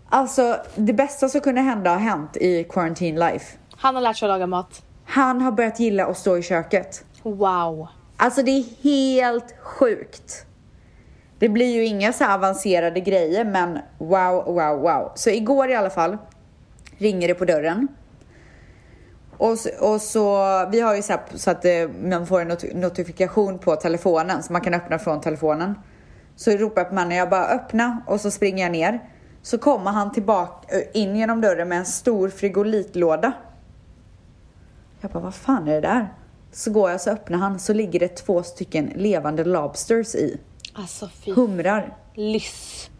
[0.08, 3.56] Alltså, det bästa som kunde hända har hänt i Quarantine Life.
[3.76, 4.82] Han har lärt sig att laga mat.
[5.04, 7.04] Han har börjat gilla att stå i köket.
[7.22, 7.88] Wow.
[8.16, 10.46] Alltså det är helt sjukt.
[11.38, 15.12] Det blir ju inga så avancerade grejer men wow, wow, wow.
[15.14, 16.18] Så igår i alla fall
[16.98, 17.88] ringer det på dörren.
[19.42, 20.38] Och så, och så
[20.70, 24.42] vi har ju så, här, så att eh, man får en not- notifikation på telefonen
[24.42, 25.74] så man kan öppna från telefonen.
[26.36, 29.00] Så ropar jag på mannen, jag bara öppna och så springer jag ner.
[29.42, 33.32] Så kommer han tillbaka eh, in genom dörren med en stor frigolitlåda.
[35.00, 36.14] Jag bara, vad fan är det där?
[36.52, 40.40] Så går jag så öppnar han så ligger det två stycken levande lobsters i.
[40.74, 41.96] Alltså fy Humrar.
[42.14, 42.90] lyss.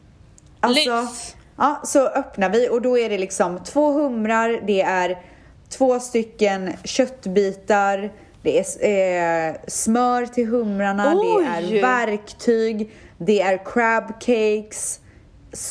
[0.60, 1.36] Alltså, Lyx.
[1.56, 5.31] ja, så öppnar vi och då är det liksom två humrar, det är
[5.72, 11.44] två stycken köttbitar, det är eh, smör till humrarna, Oj!
[11.44, 15.00] det är verktyg, det är crab cakes,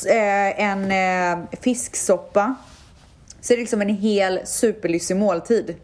[0.05, 2.55] eh, en eh, fisksoppa.
[3.41, 5.75] Så det är liksom en hel superlyxig måltid.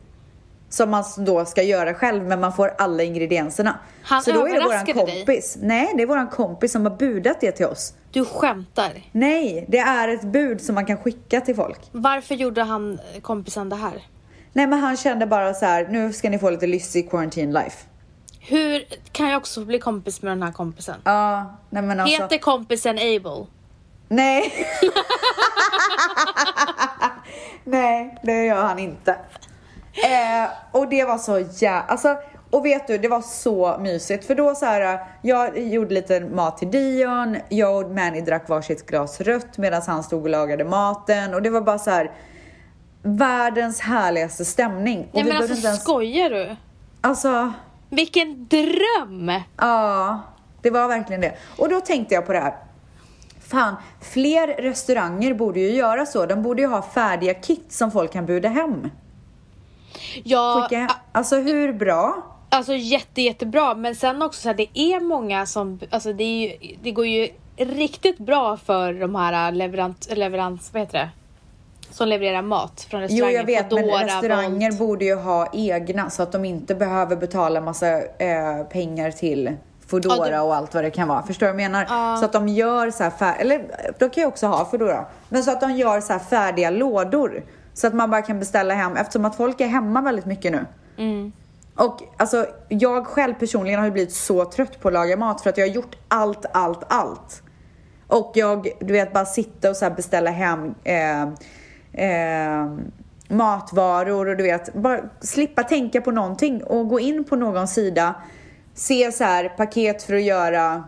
[0.69, 3.80] Som man då ska göra själv men man får alla ingredienserna.
[4.03, 5.17] Han så då är det våran överraskade dig?
[5.17, 5.58] kompis.
[5.62, 7.93] Nej, det är våran kompis som har budat det till oss.
[8.12, 8.91] Du skämtar.
[9.12, 11.80] Nej, det är ett bud som man kan skicka till folk.
[11.91, 14.01] Varför gjorde han kompisen det här?
[14.53, 17.77] Nej men han kände bara så här, nu ska ni få lite lyssig quarantine life.
[18.39, 20.95] Hur kan jag också bli kompis med den här kompisen?
[21.03, 22.21] Ja, nej men alltså.
[22.21, 23.45] Heter kompisen Abel?
[24.08, 24.53] Nej.
[27.63, 29.15] Nej, det gör han inte.
[30.03, 31.81] Eh, och det var så jä...
[31.88, 32.17] Alltså,
[32.51, 34.25] och vet du, det var så mysigt.
[34.27, 38.86] För då så här, jag gjorde lite mat till Dion, jag och Manny drack varsitt
[38.86, 41.33] glas rött medan han stod och lagade maten.
[41.33, 42.12] Och det var bara så här
[43.03, 44.99] världens härligaste stämning.
[44.99, 46.55] Och Nej men alltså ens- skojar du?
[47.01, 47.53] Alltså,
[47.89, 49.31] Vilken dröm!
[49.57, 50.21] Ja,
[50.62, 51.33] det var verkligen det.
[51.57, 52.55] Och då tänkte jag på det här.
[53.39, 56.25] Fan, fler restauranger borde ju göra så.
[56.25, 58.89] De borde ju ha färdiga kit som folk kan bjuda hem.
[60.25, 60.95] Ja, Skicka.
[61.12, 62.23] Alltså hur bra?
[62.49, 63.73] alltså jätte, jättebra.
[63.75, 67.06] Men sen också så här, det är många som, alltså det, är ju, det går
[67.08, 71.10] ju riktigt bra för de här leverant, leverans, vad heter det?
[71.91, 73.36] Som levererar mat från Jo, restauranger.
[73.36, 74.80] jag vet, men Foodora, restauranger Volt.
[74.80, 79.53] borde ju ha egna så att de inte behöver betala massa eh, pengar till
[79.88, 81.23] Foodora Ja, det- och allt vad det kan vara.
[81.23, 81.86] Förstår du vad jag menar?
[81.89, 82.17] Ja.
[82.19, 83.62] Så att de gör så här fär- eller
[83.99, 85.06] de kan ju också ha Foodora.
[85.30, 87.43] Men så att de gör så här färdiga lådor.
[87.77, 90.65] Så att man bara kan beställa hem eftersom att folk är hemma väldigt mycket nu.
[90.97, 91.31] Mm.
[91.75, 95.49] Och alltså, jag själv personligen har ju blivit så trött på att laga mat för
[95.49, 97.41] att jag har gjort allt, allt, allt.
[98.07, 101.21] Och jag, du vet, bara sitta och så beställa hem eh,
[101.93, 102.71] eh,
[103.27, 108.15] matvaror och du vet, bara slippa tänka på någonting och gå in på någon sida,
[108.73, 110.83] se så här paket för att göra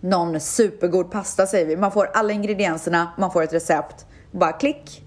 [0.00, 1.76] någon supergod pasta säger vi.
[1.76, 4.06] Man får alla ingredienserna, man får ett recept.
[4.30, 5.05] Bara klick.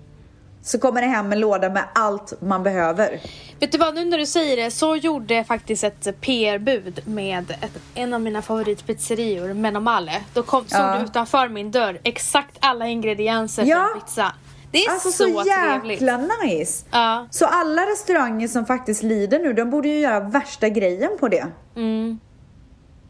[0.62, 3.20] Så kommer det hem en låda med allt man behöver.
[3.60, 7.52] Vet du vad, nu när du säger det så gjorde jag faktiskt ett PR-bud med
[7.52, 10.12] ett, en av mina favoritpizzerior, Menomale.
[10.34, 10.96] Då kom, stod Ja.
[10.98, 13.76] det utanför min dörr exakt alla ingredienser Ja.
[13.76, 14.34] för en pizza.
[14.72, 16.02] Det är Alltså så, så, trevligt.
[16.02, 16.86] jäkla nice!
[16.92, 17.28] Ja.
[17.32, 21.48] Så alla restauranger som faktiskt lider nu, de borde ju göra värsta grejen på det.
[21.76, 22.20] Mm.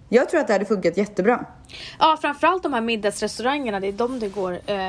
[0.10, 1.46] Jag tror att det hade funkat jättebra.
[2.00, 4.80] ja, framförallt de här middagsrestaurangerna, det är de det går eh,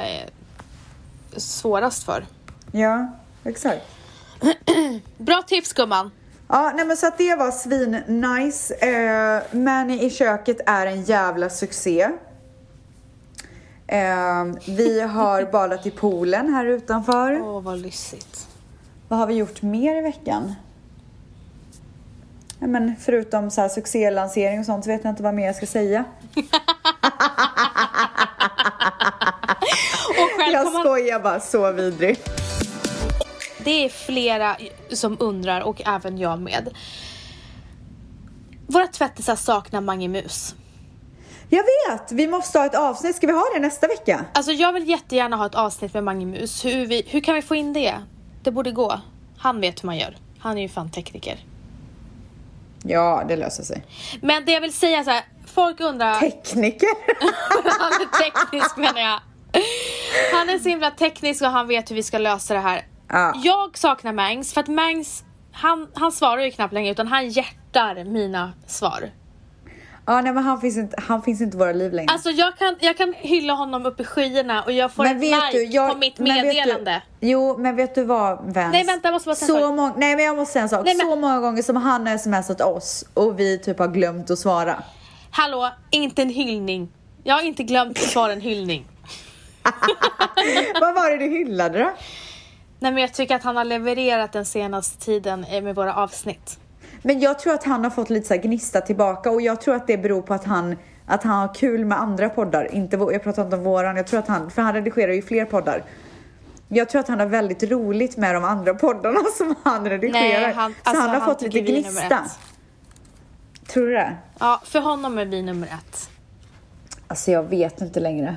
[1.37, 2.25] svårast för.
[2.73, 3.07] Ja,
[3.45, 3.83] exakt.
[5.19, 6.11] Bra tips gumman!
[6.49, 8.75] Ja, nej men så att det var svin nice.
[8.75, 12.09] Eh, Manny i köket är en jävla succé.
[13.87, 17.41] Eh, vi har badat i poolen här utanför.
[17.43, 18.49] Åh, vad lyssigt.
[19.09, 20.55] Vad har vi gjort mer i veckan?
[22.59, 25.57] Ja, men förutom så här succélansering och sånt så vet jag inte vad mer jag
[25.57, 26.05] ska säga.
[30.11, 32.19] Och själv Jag skojar bara, så vidrig.
[33.65, 34.57] Det är flera
[34.91, 36.69] som undrar och även jag med.
[38.67, 40.55] Våra tvättisar saknar Mange Mus.
[41.49, 42.13] Jag vet!
[42.13, 43.17] Vi måste ha ett avsnitt.
[43.17, 44.25] Ska vi ha det nästa vecka?
[44.35, 46.65] Alltså jag vill jättegärna ha ett avsnitt med Mange Mus.
[46.65, 47.95] Hur, vi, hur kan vi få in det?
[48.43, 49.01] Det borde gå.
[49.39, 50.17] Han vet hur man gör.
[50.39, 51.39] Han är ju fan tekniker.
[52.83, 53.85] Ja, det löser sig.
[54.23, 56.21] Men det jag vill säga så här, folk undrar...
[56.21, 56.89] Tekniker?
[57.81, 59.21] han är teknisk menar jag.
[60.33, 62.83] Han är så himla teknisk och han vet hur vi ska lösa det här.
[63.13, 63.33] Ja.
[63.45, 68.05] Jag saknar Mangs för att Mangs, han, han svarar ju knappt längre utan han hjärtar
[68.05, 69.11] mina svar.
[70.07, 72.13] ja, nej men han finns inte, han finns inte i våra liv längre.
[72.13, 75.31] Alltså jag kan, jag kan hylla honom upp i skyarna och jag får men vet
[75.31, 77.03] like du, jag, på mitt meddelande.
[77.21, 78.73] Du, jo, men vet du vad Vans?
[78.73, 79.77] Nej, vänta, jag måste bara säga en så sak.
[79.77, 80.85] många, Nej men jag måste säga en sak.
[80.85, 84.31] Nej, men- Så många gånger som han har smsat oss och vi typ har glömt
[84.31, 84.83] att svara.
[85.31, 86.89] Hallå, inte en hyllning.
[87.25, 88.87] Jag har inte glömt att svara en hyllning.
[90.81, 91.91] vad var det du hyllade då?
[92.83, 96.59] Nej men jag tycker att han har levererat den senaste tiden eh, med våra avsnitt.
[97.03, 99.87] Men jag tror att han har fått lite så gnista tillbaka och jag tror att
[99.87, 102.75] det beror på att han att han har kul med andra poddar.
[102.75, 105.45] Inte, jag pratar inte om våran, jag tror att han, för han redigerar ju fler
[105.45, 105.85] poddar.
[106.69, 110.53] Jag tror att han har väldigt roligt med de andra poddarna som han redigerar.
[110.53, 112.19] han- så alltså, han har han fått lite gnista.
[113.67, 114.17] Tror du det?
[114.39, 116.11] Ja, för honom är vi nummer ett.
[117.07, 118.37] Alltså jag vet inte längre.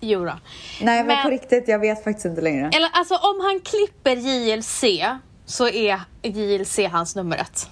[0.00, 0.24] Jo då.
[0.24, 0.38] Nej
[0.98, 2.70] men, Men- på riktigt, jag vet faktiskt inte längre.
[2.74, 4.84] Eller alltså om han klipper JLC
[5.44, 7.70] så är JLC hans nummer ett.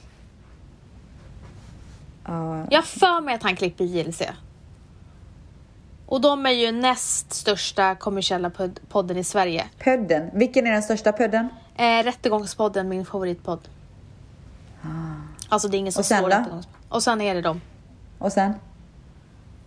[2.25, 4.23] Ja, Jag för mig att han klipper JLC.
[6.07, 9.65] Och de är ju näst största kommersiella pod- podden i Sverige.
[9.79, 10.31] Pödden.
[10.35, 11.49] Vilken är den största pödden?
[11.77, 13.69] Eh, Rättegångspodden, min favoritpodd.
[15.49, 16.03] Alltså det är ingen som Ah.
[16.03, 16.37] Och sen slår då?
[16.37, 17.61] Rättegångs- Och sen är det dem.
[18.19, 18.53] Och sen?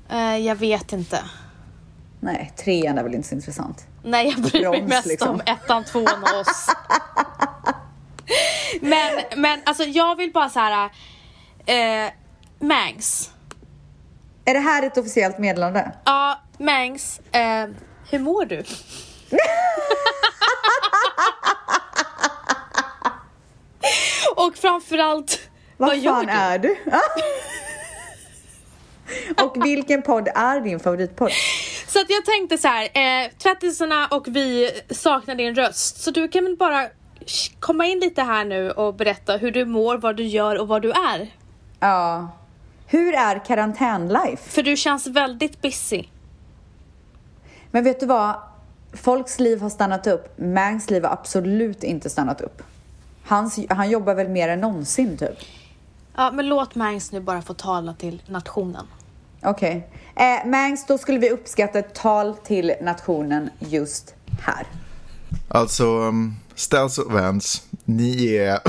[0.09, 1.19] Eh, jag vet inte.
[2.23, 3.85] Nej, trean är väl inte så intressant.
[4.03, 5.29] Nej, jag bryr mig mest liksom.
[5.29, 6.67] om ettan, tvåan och oss.
[8.81, 10.89] men, men alltså jag vill bara så här.
[11.65, 12.11] Eh,
[12.59, 13.31] Mangs.
[14.45, 15.91] Är det här ett officiellt meddelande?
[16.05, 17.19] Ja, Mangs.
[17.31, 17.67] Eh,
[18.09, 18.59] hur mår du?
[24.35, 25.39] och framförallt,
[25.77, 26.31] Vad, Vad gör fan du?
[26.31, 26.77] är du?
[29.43, 31.31] och vilken podd är din favoritpodd?
[31.93, 36.01] Så att jag tänkte så här, eh, tvättisarna och vi saknar din röst.
[36.01, 36.87] Så du kan väl bara
[37.59, 40.81] komma in lite här nu och berätta hur du mår, vad du gör och vad
[40.81, 41.33] du är.
[41.79, 42.29] Ja.
[42.87, 44.49] Hur är karantänlife?
[44.49, 46.03] För du känns väldigt busy.
[47.71, 48.35] Men vet du vad?
[48.93, 50.39] Folks liv har stannat upp.
[50.39, 52.61] Mangs liv har absolut inte stannat upp.
[53.25, 55.39] Hans, han jobbar väl mer än någonsin typ.
[56.15, 58.87] Ja, men låt Mangs nu bara få tala till nationen.
[59.43, 59.89] Okej.
[60.15, 64.65] Eh, Mangs, då skulle vi uppskatta ett tal till nationen just här.
[65.47, 68.59] Alltså, um, Stels och Vance, ni är,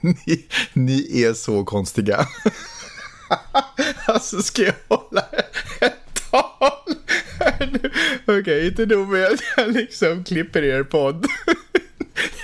[0.00, 2.26] ni, ni är så konstiga.
[4.06, 5.20] alltså, ska jag hålla
[5.80, 6.94] ett tal
[7.40, 7.90] här nu?
[8.40, 11.26] Okej, inte nog med att jag liksom klipper er podd.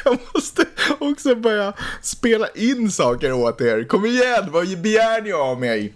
[0.04, 0.64] Jag måste
[0.98, 3.84] också börja spela in saker åt er.
[3.84, 5.94] Kom igen, vad begär ni av mig?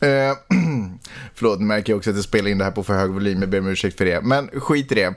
[0.00, 0.36] Eh,
[1.34, 3.40] förlåt, nu märker jag också att jag spelar in det här på för hög volym.
[3.40, 4.20] Jag ber om ursäkt för det.
[4.20, 5.14] Men skit i det.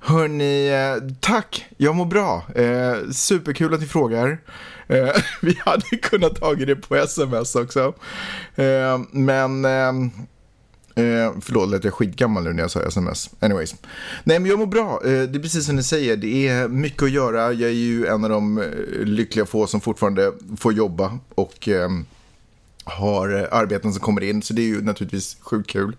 [0.00, 1.66] Hörni, eh, tack.
[1.76, 2.42] Jag mår bra.
[2.54, 4.38] Eh, superkul att ni frågar.
[4.86, 5.08] Eh,
[5.42, 7.94] vi hade kunnat tagit det på sms också.
[8.54, 9.64] Eh, men...
[9.64, 9.88] Eh,
[10.96, 13.30] eh förlåt, lät jag skitgammal nu när jag sa sms.
[13.40, 13.74] Anyways.
[14.24, 15.00] Nej, men jag mår bra.
[15.04, 16.16] Eh, det är precis som ni säger.
[16.16, 17.52] Det är mycket att göra.
[17.52, 18.64] Jag är ju en av de eh,
[19.04, 21.88] lyckliga få som fortfarande får jobba och eh,
[22.84, 24.42] har eh, arbeten som kommer in.
[24.42, 25.96] Så det är ju naturligtvis sjukt kul.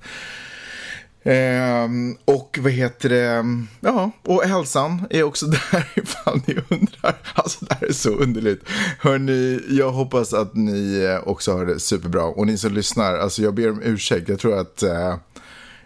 [1.27, 3.45] Ehm, och vad heter det?
[3.79, 7.15] Ja, och hälsan är också där ifall ni undrar.
[7.33, 8.63] Alltså det här är så underligt.
[8.99, 12.23] Hörni, jag hoppas att ni eh, också har det superbra.
[12.23, 14.29] Och ni som lyssnar, alltså jag ber om ursäkt.
[14.29, 15.15] Jag tror att eh,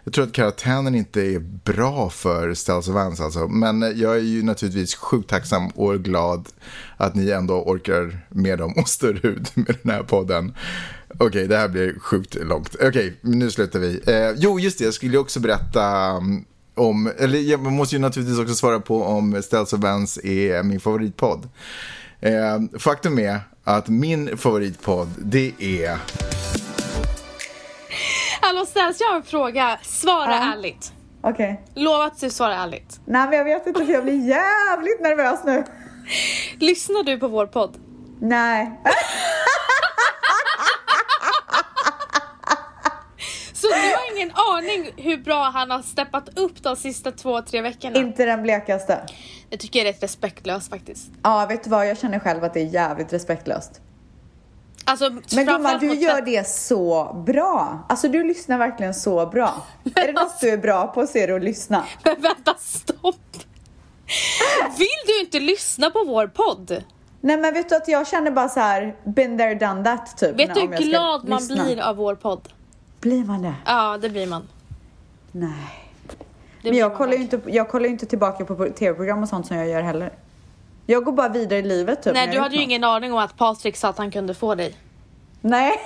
[0.04, 3.48] jag tror att karantänen inte är bra för Stells och Vans alltså.
[3.48, 6.48] Men jag är ju naturligtvis sjukt tacksam och glad
[6.96, 10.54] att ni ändå orkar med dem och står ut med den här podden.
[11.18, 12.76] Okej, det här blir sjukt långt.
[12.82, 14.00] Okej, nu slutar vi.
[14.06, 18.00] Eh, jo, just det, jag skulle ju också berätta mm, om, eller jag måste ju
[18.00, 21.48] naturligtvis också svara på om Stells och Vans är min favoritpodd.
[22.20, 25.98] Eh, faktum är att min favoritpodd, det är...
[28.50, 29.78] Hallå Stels, jag har en fråga.
[29.82, 30.52] Svara Ja.
[30.52, 30.92] ärligt.
[31.22, 31.60] Okej.
[31.74, 33.00] Lova att du svarar ärligt.
[33.04, 35.64] Nej, men jag vet inte för jag blir jävligt nervös nu.
[36.58, 37.76] Lyssnar du på vår podd?
[38.20, 38.80] Nej.
[43.52, 47.60] Så du har ingen aning hur bra han har steppat upp de sista två, tre
[47.60, 47.98] veckorna?
[47.98, 48.98] inte den blekaste.
[49.50, 51.10] Det tycker jag är rätt respektlöst faktiskt.
[51.22, 51.88] Ja, vet du vad?
[51.88, 53.80] Jag känner själv att det är jävligt respektlöst.
[54.90, 57.86] Alltså, Men gumman, du gör det så bra.
[57.88, 59.66] Alltså du lyssnar verkligen så bra.
[59.94, 61.84] Är det något du är bra på så är det att lyssna.
[62.04, 63.16] Men vänta, stopp!
[64.78, 66.84] Vill du inte lyssna på vår podd?
[67.20, 70.38] Nej men vet du att jag känner bara så här, been there done that typ.
[70.40, 71.64] Vet du hur glad man lyssna.
[71.64, 72.48] blir av vår podd?
[73.00, 73.54] Blir man det?
[73.66, 74.48] Ja, det blir man.
[75.32, 75.52] Nej.
[76.62, 79.56] Det Men jag kollar, inte, jag kollar ju inte tillbaka på tv-program och sånt som
[79.56, 80.12] jag gör heller.
[80.86, 82.14] Jag går bara vidare i livet typ.
[82.14, 84.74] Nej, du hade ju ingen aning om att Patrik sa att han kunde få dig.
[85.40, 85.72] Nej.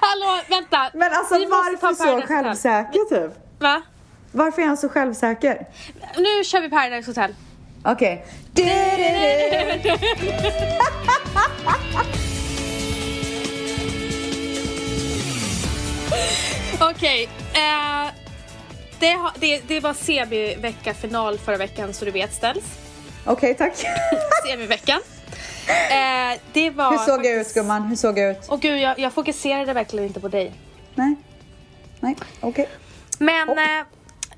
[0.00, 0.90] Hallå, vänta!
[0.94, 3.32] Men alltså Vi varför så självsäker typ?
[3.58, 3.82] Va?
[4.32, 5.66] Varför är han så självsäker?
[6.16, 7.34] Nu kör vi Paradise Hotel.
[7.84, 8.26] Okej.
[16.80, 18.06] Okej, eh,
[18.98, 22.64] det, har- det, det var CB-vecka final förra veckan så du vet ställs.
[23.24, 23.72] Okej, tack.
[24.46, 25.00] CB-veckan.
[25.90, 27.82] Eh, det var Hur såg jag ut faktiskt- gumman?
[27.82, 28.38] Hur såg jag ut?
[28.48, 30.52] Åh gud, jag, jag fokuserade verkligen inte på dig.
[30.94, 31.14] Nej.
[32.00, 32.68] Nej, okej.
[33.18, 33.58] Men Hopp.
[33.58, 33.64] eh,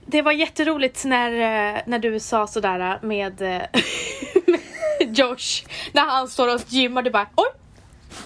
[0.06, 3.62] det var jätteroligt när, eh, när du sa sådär med, eh,
[4.46, 4.60] med
[5.18, 5.64] Josh.
[5.92, 7.48] När han står och gymmar du bara oj.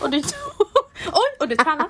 [0.00, 0.18] Och du,
[1.06, 1.88] oj, och du tränar.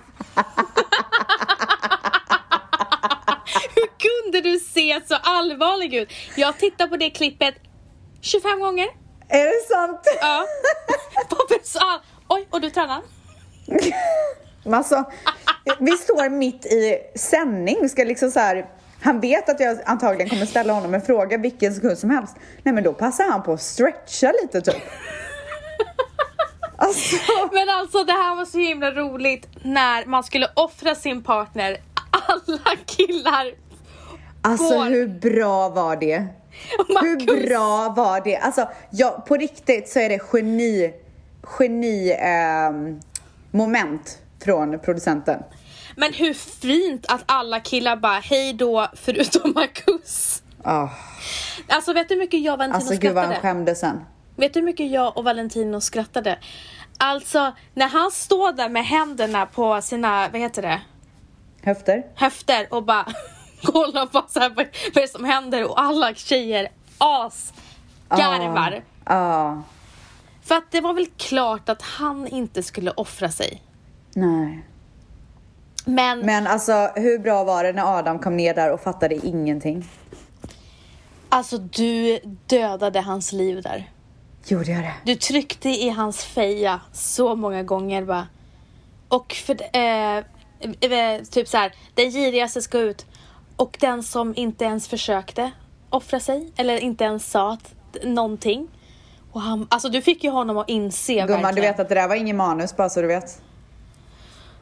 [3.83, 6.13] Hur kunde du se så allvarlig ut?
[6.37, 7.55] Jag tittar på det klippet
[8.21, 8.87] 25 gånger.
[9.29, 10.01] Är det sant?
[10.21, 10.45] Ja.
[11.29, 13.03] Pappa så all- Oj, och du tränar.
[14.73, 15.05] Alltså,
[15.79, 18.67] vi står mitt i sändning, ska liksom så här.
[19.03, 22.37] Han vet att jag antagligen kommer ställa honom en fråga vilken sekund som helst.
[22.63, 24.83] Nej men då passar han på att stretcha lite typ.
[26.77, 27.17] Alltså,
[27.53, 31.77] Men alltså det här var så himla roligt när man skulle offra sin partner.
[32.11, 33.53] Alla killar.
[34.43, 34.85] Alltså Går.
[34.85, 36.27] hur bra var det?
[36.89, 36.95] Hur
[37.29, 37.49] Marcus.
[37.49, 38.37] bra var det?
[38.37, 40.95] Alltså, ja, på riktigt så är det geni,
[41.59, 43.01] geni ehm,
[43.51, 45.43] moment från producenten.
[45.97, 50.43] Men hur fint att alla killar bara hej då förutom Marcus.
[50.63, 50.89] Ah,
[51.69, 53.55] Alltså vet du hur mycket jag, Valentina alltså gud vad han skrattade?
[53.55, 54.05] skämdes sen.
[54.37, 56.39] Vet du hur mycket jag och Valentino skrattade?
[56.99, 60.81] Alltså, när han står där med händerna på sina, vad heter det,
[61.63, 62.03] Höfter?
[62.15, 63.07] höfter och bara
[63.63, 68.85] kollar på så vad är det som händer och alla tjejer asgarvar.
[69.05, 69.63] Ja.
[70.43, 73.63] För att det var väl klart att han inte skulle offra sig.
[74.15, 74.65] Nej.
[75.85, 79.89] Men, Men alltså hur bra var det när Adam kom ner där och fattade ingenting?
[81.33, 83.91] alltså du dödade hans liv där.
[84.47, 84.95] Gjorde jag det?
[85.05, 88.27] Du tryckte i hans feja så många gånger bara.
[89.09, 90.17] Och för eh,
[90.81, 93.07] eh, typ så här, den girigaste ska ut
[93.63, 95.51] och den som inte ens försökte
[95.91, 98.69] offra sig eller inte ens sa att, någonting.
[99.33, 101.55] Och han, alltså du fick ju honom att inse Gumman, verkligen.
[101.55, 103.43] du vet att det där var ingen manus bara så du vet.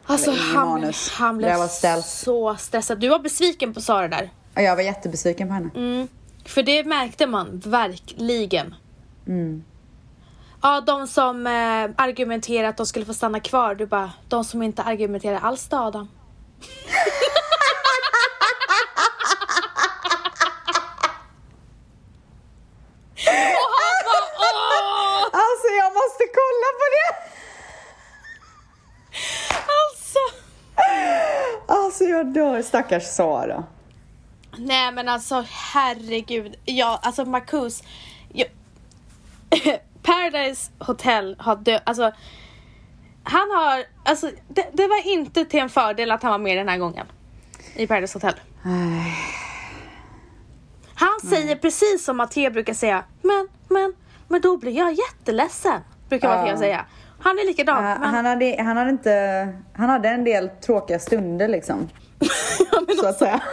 [0.07, 1.11] alltså, han, manus.
[1.11, 3.01] han Det blev så stressad.
[3.01, 4.31] Du var besviken på Sara där.
[4.57, 5.71] Och jag var jättebesviken på henne.
[5.75, 6.09] Mm.
[6.45, 8.75] För det märkte man verkligen.
[9.27, 9.65] Mm.
[10.63, 14.63] Ja, de som eh, argumenterar att de skulle få stanna kvar, du bara, de som
[14.63, 16.09] inte argumenterar alls då Adam.
[23.71, 25.23] Och han bara, åh!
[25.45, 27.11] Alltså jag måste kolla på det!
[29.81, 30.23] Alltså.
[31.67, 32.05] Alltså
[32.63, 33.65] stackars Sara.
[34.57, 36.57] Nej men alltså herregud.
[36.65, 37.83] Ja, alltså Marcus.
[38.33, 38.49] Jag,
[40.03, 41.79] Paradise Hotel har dö...
[41.85, 42.13] Alltså.
[43.23, 43.85] Han har...
[44.05, 47.07] Alltså det, det var inte till en fördel att han var med den här gången.
[47.75, 48.35] I Paradise Hotel.
[48.63, 49.15] Nej.
[50.95, 53.05] Han säger precis som Matteo brukar säga.
[53.23, 53.95] Men, men,
[54.29, 55.81] men då blir jag jätteledsen.
[56.09, 56.37] Brukar Ja.
[56.37, 56.85] Matteo säga.
[57.21, 57.85] Han är likadan.
[57.85, 59.55] Ja, men, han, hade, han hade inte...
[59.73, 61.89] Han hade en del tråkiga stunder liksom.
[62.73, 63.41] Ja, men Så att säga.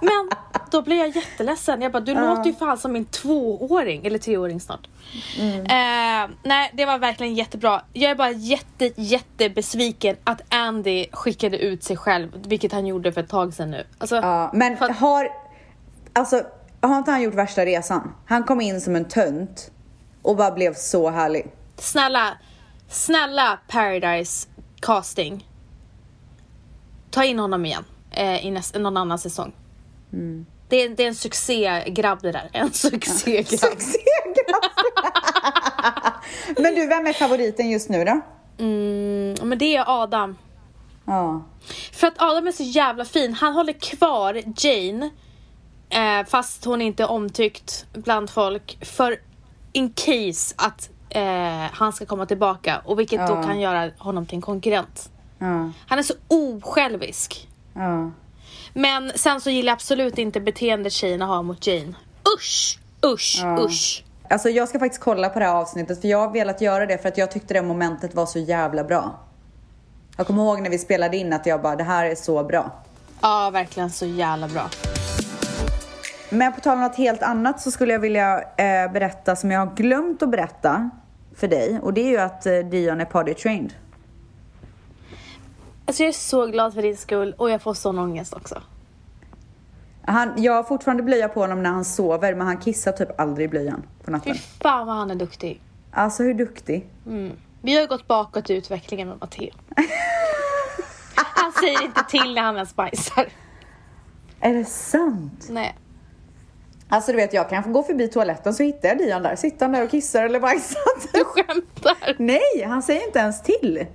[0.00, 0.30] Men
[0.70, 1.82] då blir jag jätteledsen.
[1.82, 4.88] Jag bara, du låter ju fan som en tvååring, eller treåring snart.
[5.38, 7.82] Eh, nej, det var verkligen jättebra.
[7.92, 13.20] Jag är bara jätte, jättebesviken att Andy skickade ut sig själv, vilket han gjorde för
[13.20, 13.86] ett tag sedan nu.
[13.98, 15.28] Alltså, Ja, men för har...
[16.12, 16.42] Alltså,
[16.80, 18.14] har inte han gjort värsta resan?
[18.26, 19.70] Han kom in som en tönt
[20.22, 21.46] och bara blev så härlig.
[21.78, 22.34] snälla,
[22.88, 24.48] snälla Paradise
[24.80, 25.48] casting.
[27.10, 29.52] Ta in honom igen eh, i nästa, någon annan säsong.
[30.68, 32.50] Det, är, det är en succégrabb det där.
[32.52, 33.46] En succégrabb.
[33.46, 34.70] Succégrabb!
[36.58, 38.20] Men du, vem är favoriten just nu då?
[38.58, 40.36] Mm, men det är Adam.
[41.04, 41.44] Ja.
[41.92, 43.34] För att Adam är så jävla fin.
[43.34, 45.10] Han håller kvar Jane.
[45.90, 48.84] Eh, fast hon inte är omtyckt bland folk.
[48.84, 49.20] För
[49.72, 52.82] in case att eh, han ska komma tillbaka.
[52.84, 53.42] Och vilket då Ja.
[53.42, 55.10] kan göra honom till en konkurrent.
[55.38, 55.70] Ja.
[55.86, 57.48] Han är så osjälvisk.
[57.74, 58.10] Ja.
[58.72, 61.94] Men sen så gillar jag absolut inte beteendet tjejerna har mot Jane.
[62.36, 62.78] Usch!
[63.06, 63.44] Usch!
[63.60, 64.04] Usch!
[64.30, 66.98] Alltså jag ska faktiskt kolla på det här avsnittet för jag har velat göra det
[66.98, 69.18] för att jag tyckte det momentet var så jävla bra.
[70.16, 72.72] Jag kommer ihåg när vi spelade in att jag bara, det här är så bra.
[73.20, 74.68] Ja, verkligen så jävla bra.
[76.30, 79.60] Men på tal om något helt annat så skulle jag vilja eh, berätta som jag
[79.66, 80.90] har glömt att berätta
[81.40, 83.72] för dig och det är ju att eh, Dion är party trained.
[85.86, 88.62] Alltså jag är så glad för din skull och jag får sån ångest också.
[90.02, 93.44] Han, jag har fortfarande blöja på honom när han sover men han kissar typ aldrig
[93.44, 94.34] i blöjan på Fy natten.
[94.34, 95.60] fan vad han är duktig.
[95.90, 96.86] Alltså hur duktig.
[97.62, 99.50] Vi har gått bakåt i utvecklingen med Matteo.
[101.14, 103.26] Han säger inte till när han ens bajsar.
[104.40, 105.46] Är det sant?
[105.50, 105.76] Nej.
[106.92, 109.36] Alltså du vet jag kan gå förbi toaletten så hittar jag Dion där.
[109.36, 110.78] Sitter han där och kissar eller bajsat?
[111.12, 112.16] Du skämtar.
[112.18, 113.86] Nej, han säger inte ens till.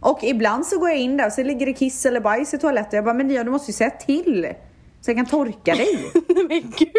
[0.00, 2.58] Och ibland så går jag in där och så ligger det kiss eller bajs i
[2.58, 2.96] toaletten.
[2.96, 4.54] Jag bara, men Dion du måste ju säga till.
[5.00, 6.12] Så jag kan torka dig.
[6.28, 6.92] Nej men gud.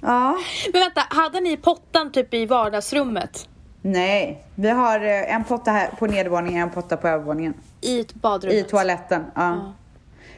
[0.00, 0.36] ja.
[0.72, 3.48] Men vänta, hade ni pottan typ i vardagsrummet?
[3.82, 7.54] Nej, vi har eh, en potta här på nedervåningen och en potta på övervåningen.
[7.80, 8.52] I ett badrum?
[8.52, 9.72] I toaletten, ja.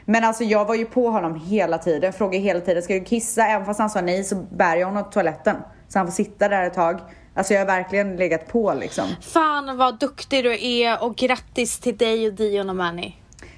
[0.09, 3.45] Men alltså jag var ju på honom hela tiden, frågade hela tiden, ska du kissa?
[3.45, 5.55] Även fast han sa nej så bär jag honom till toaletten.
[5.87, 6.99] Så han får sitta där ett tag.
[7.35, 9.07] Alltså jag har verkligen legat på liksom.
[9.21, 13.13] Fan vad duktig du är och grattis till dig och Dion och Manny.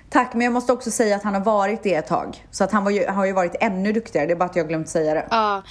[0.10, 2.46] Tack, men jag måste också säga att han har varit det ett tag.
[2.52, 4.68] Så att han var ju, har ju varit ännu duktigare, det är bara att jag
[4.68, 5.28] glömt säga det.
[5.30, 5.64] Ja.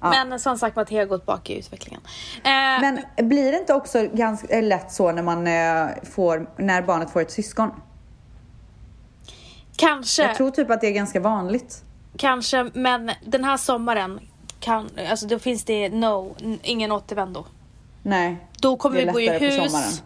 [0.00, 2.00] Men som sagt Matteo har gått bak i utvecklingen.
[2.44, 7.10] Eh, Men blir det inte också ganska lätt så när man eh, får, när barnet
[7.10, 7.70] får ett syskon?
[9.76, 11.84] Kanske, Jag tror typ att det är ganska vanligt.
[12.16, 14.20] kanske, men den här sommaren
[14.60, 17.44] kan, alltså då finns det no, ingen återvändo.
[18.02, 18.36] Nej.
[18.60, 20.02] Då kommer vi bo i hus.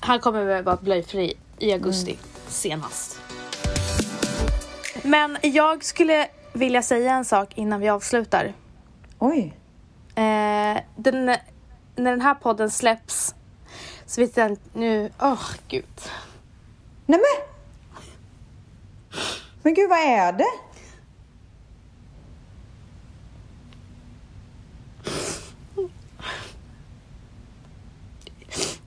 [0.00, 2.22] Han kommer vara blöjfri i augusti Mm.
[2.48, 3.20] senast.
[5.02, 8.52] Men jag skulle vilja säga en sak innan vi avslutar.
[9.18, 9.58] Oj.
[10.14, 11.24] Eh, den,
[11.96, 13.34] när den här podden släpps
[14.06, 15.84] så vet jag inte nu, åh gud.
[17.06, 17.53] Nej men!
[19.64, 20.46] Men gud, vad är det?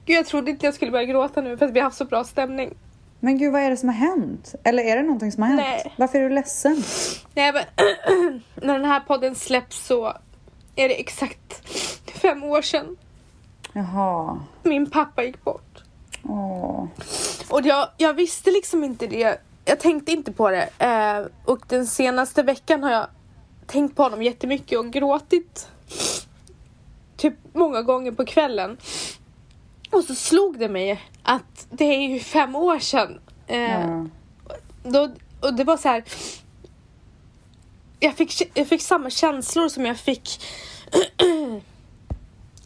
[0.05, 2.05] Gud jag trodde inte jag skulle börja gråta nu för att vi har haft så
[2.05, 2.73] bra stämning.
[3.19, 4.55] Men gud, vad är det som har hänt?
[4.63, 5.61] Eller är det någonting som har hänt?
[5.61, 5.93] Nej.
[5.97, 6.83] Varför är du ledsen?
[7.33, 7.63] Nej men
[8.55, 10.13] när den här podden släpps så
[10.75, 11.69] är det exakt
[12.09, 12.97] fem år sedan
[13.73, 14.39] Jaha.
[14.63, 15.83] min pappa gick bort.
[16.23, 16.85] Åh.
[17.49, 19.41] Och jag, jag visste liksom inte det.
[19.67, 20.69] Jag tänkte inte på det.
[20.79, 23.07] Eh, och den senaste veckan har jag
[23.65, 25.69] tänkt på honom jättemycket och gråtit.
[27.17, 28.77] Typ många gånger på kvällen.
[29.91, 33.19] Och så slog det mig att det är ju fem år sedan.
[33.47, 34.07] Eh, Ja.
[34.83, 35.09] då,
[35.41, 36.03] och det var så här.
[37.99, 40.41] Jag fick, jag fick samma känslor som jag fick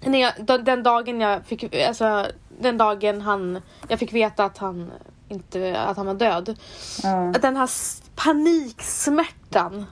[0.05, 2.27] när jag, den dagen jag fick, alltså
[2.59, 4.91] den dagen han, jag fick veta att han
[5.32, 6.59] inte, att han var död.
[7.03, 7.34] Ja.
[7.41, 7.69] Den här
[8.15, 9.86] paniksmärtan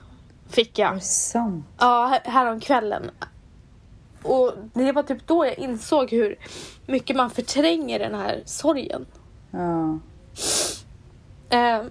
[0.48, 1.02] fick jag.
[1.02, 1.64] sant?
[1.78, 3.10] Ja, här- häromkvällen.
[4.22, 6.36] Och det var typ då jag insåg hur
[6.86, 9.06] mycket man förtränger den här sorgen.
[9.50, 9.98] Ja.
[11.56, 11.82] Eh,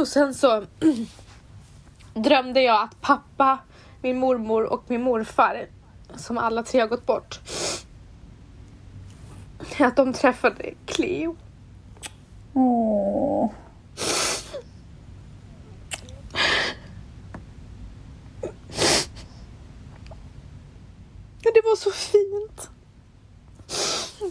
[0.00, 0.64] och sen så
[2.14, 3.58] drömde jag att pappa,
[4.02, 5.66] min mormor och min morfar,
[6.16, 7.40] som alla tre har gått bort,
[9.80, 11.36] att de träffade Cleo.
[12.58, 13.50] Åh.
[21.42, 22.70] Det var så fint.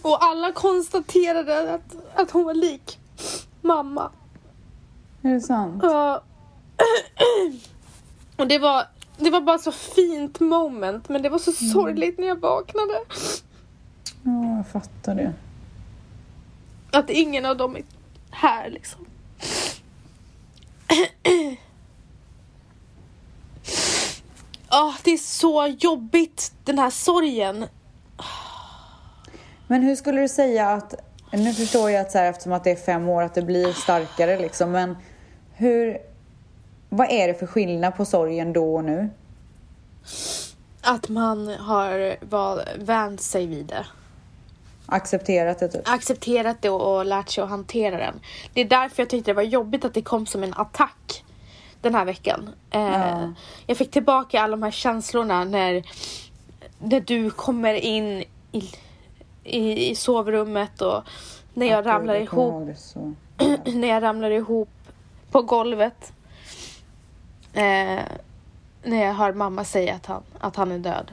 [0.03, 2.99] Och alla konstaterade att, att hon var lik
[3.61, 4.11] mamma.
[5.21, 5.83] Är det sant?
[5.83, 6.23] Ja.
[8.37, 8.83] Och det var,
[9.17, 12.93] det var bara så fint moment men det var så sorgligt när jag vaknade.
[14.23, 15.33] Ja, jag fattar det.
[16.91, 17.83] Att ingen av dem är
[18.47, 19.05] här liksom.
[24.67, 27.65] Ah, det är så jobbigt den här sorgen.
[29.67, 30.95] Men hur skulle du säga att,
[31.31, 33.73] nu förstår jag att så här, eftersom att det är fem år att det blir
[33.73, 34.97] starkare liksom, men
[35.53, 35.97] hur,
[36.89, 39.09] vad är det för skillnad på sorgen då och nu?
[40.81, 43.85] Att man har var, vänt sig vid det.
[44.85, 45.81] Accepterat det typ?
[45.89, 48.19] accepterat det och, och lärt sig att hantera den.
[48.53, 51.23] Det är därför jag tyckte det var jobbigt att det kom som en attack
[51.81, 52.49] den här veckan.
[52.71, 53.33] Eh, Ja.
[53.67, 55.83] Jag fick tillbaka alla de här känslorna när,
[56.79, 58.71] när du kommer in i,
[59.43, 61.03] i, i sovrummet och
[61.53, 64.69] när jag ramlar jag kommer ihop när jag ramlar ihop
[65.31, 66.13] på golvet.
[67.53, 67.99] Eh,
[68.83, 71.11] när jag hör mamma säga att han, att han är död.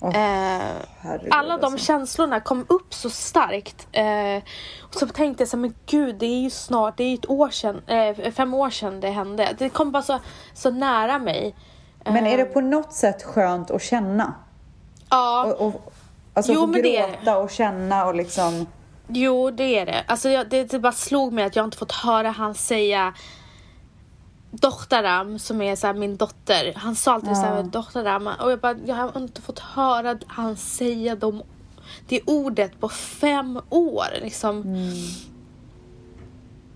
[0.00, 0.76] Åh, Eh,
[1.30, 1.78] alla de alltså.
[1.86, 3.86] känslorna kom upp så starkt.
[3.92, 4.42] Eh,
[4.82, 7.14] och så tänkte jag så här, men gud det är ju snart, det är ju
[7.14, 9.54] ett år sedan, eh, fem år sedan det hände.
[9.58, 10.18] Det kom bara så,
[10.54, 11.54] så nära mig.
[12.04, 14.34] Men är det Eh, på något sätt skönt att känna?
[15.10, 15.92] Ja, Och, och,
[16.34, 17.12] alltså Jo, få men det är det.
[17.16, 18.66] gråta och känna och liksom...
[19.08, 20.04] jo det är det.
[20.06, 23.14] Alltså jag, det, det bara slog mig att jag inte fått höra han säga
[24.50, 26.72] Dottaram som är så min dotter.
[26.76, 31.16] Han sa alltid så här och jag bara, jag har inte fått höra han säga
[31.16, 31.42] de,
[32.08, 34.64] det ordet på fem år liksom.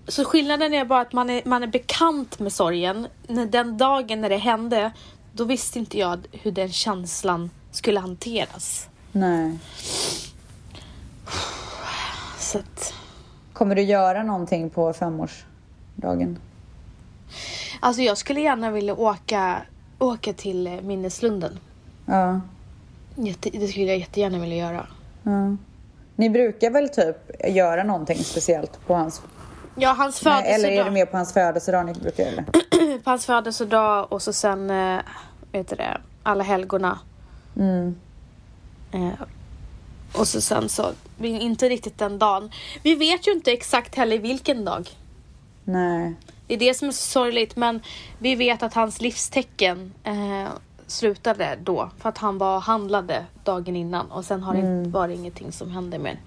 [0.07, 3.07] Så skillnaden är bara att man är, man är bekant med sorgen.
[3.27, 4.91] När den dagen när det hände,
[5.33, 8.89] då visste inte jag hur den känslan skulle hanteras.
[9.11, 9.59] Nej.
[12.39, 12.93] Så att,
[13.53, 16.39] Kommer du göra någonting på femårsdagen?
[17.85, 19.61] Alltså jag skulle gärna vilja åka,
[19.99, 21.59] åka till eh, minneslunden.
[22.05, 22.41] Ja.
[23.15, 24.87] Jätte, det skulle jag jättegärna vilja göra.
[25.23, 25.55] ja.
[26.17, 27.15] Ni brukar väl typ
[27.47, 29.21] göra någonting speciellt på hans...
[29.75, 30.71] Ja, hans Nej, födelsedag.
[30.73, 32.99] eller är det mer på hans födelsedag ni brukar göra det?
[33.03, 34.99] På hans födelsedag och så sen, eh,
[35.51, 36.99] vet du det, alla helgona.
[37.55, 37.95] Mm.
[38.91, 39.09] Eh,
[40.13, 42.51] och så sen så, inte riktigt den dagen.
[42.83, 44.89] Vi vet ju inte exakt heller vilken dag.
[45.63, 46.15] Nej.
[46.47, 47.81] Det är det som är så sorgligt men
[48.19, 50.49] vi vet att hans livstecken eh,
[50.87, 55.19] slutade då för att han var handlade dagen innan och sen har det inte varit
[55.19, 56.19] ingenting som hände mer.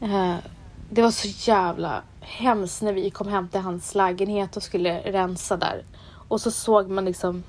[0.00, 0.34] Eh,
[0.90, 5.56] det var så jävla hemskt när vi kom hem till hans lägenhet och skulle rensa
[5.56, 5.84] där.
[6.28, 7.42] Och så såg man liksom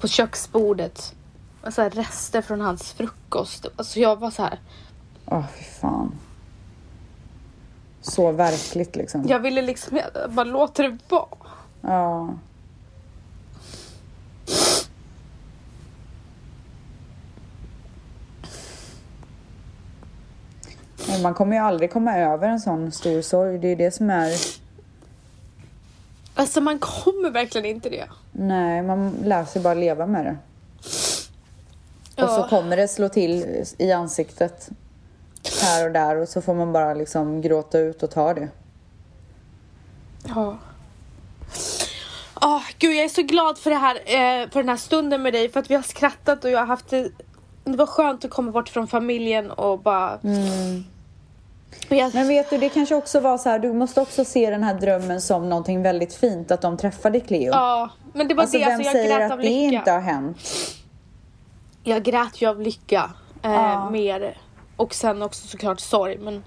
[0.00, 1.14] på köksbordet
[1.62, 3.66] alltså rester från hans frukost.
[3.76, 4.60] Alltså jag var så här.
[5.26, 6.18] Åh, fy fan
[8.10, 9.28] så verkligt liksom.
[9.28, 11.26] Jag ville liksom, jag bara låter det vara.
[11.80, 12.34] Ja.
[21.22, 23.58] Man kommer ju aldrig komma över en sån stor sorg.
[23.58, 24.36] Det är det som är...
[26.34, 28.08] Alltså man kommer verkligen inte det.
[28.32, 30.36] Nej, man lär sig bara leva med det.
[32.16, 32.24] Ja.
[32.24, 34.70] Och så kommer det slå till i ansiktet
[35.62, 38.48] här och där och så får man bara liksom gråta ut och ta det.
[40.34, 40.56] Ja.
[42.42, 45.32] Åh, gud, jag är så glad för, det här, eh, för den här stunden med
[45.32, 45.48] dig.
[45.48, 47.10] För att vi har skrattat och jag har haft det...
[47.64, 50.18] Det var skönt att komma bort från familjen och bara...
[51.90, 54.50] Och jag, Men vet du, det kanske också var så här, du måste också se
[54.50, 57.50] den här drömmen som någonting väldigt fint att de träffade Cleo.
[57.52, 58.64] ja, men det var alltså det.
[58.64, 59.76] vem Alltså, jag säger grät att av det lycka.
[59.78, 60.36] inte har hänt?
[61.82, 63.10] Jag grät ju av lycka.
[63.42, 63.90] Eh, Ja.
[63.90, 64.38] Mer.
[64.80, 66.18] Och sen också såklart sorg.
[66.18, 66.44] Men...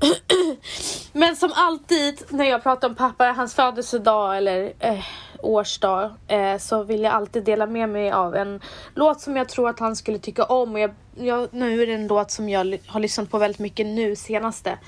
[1.12, 5.04] men som alltid när jag pratar om pappa, hans födelsedag eller eh,
[5.42, 6.14] årsdag.
[6.28, 8.60] Eh, så vill jag alltid dela med mig av en
[8.94, 10.72] låt som jag tror att han skulle tycka om.
[10.72, 13.86] Och jag, jag, nu är det en låt som jag har lyssnat på väldigt mycket
[13.86, 14.78] nu senaste.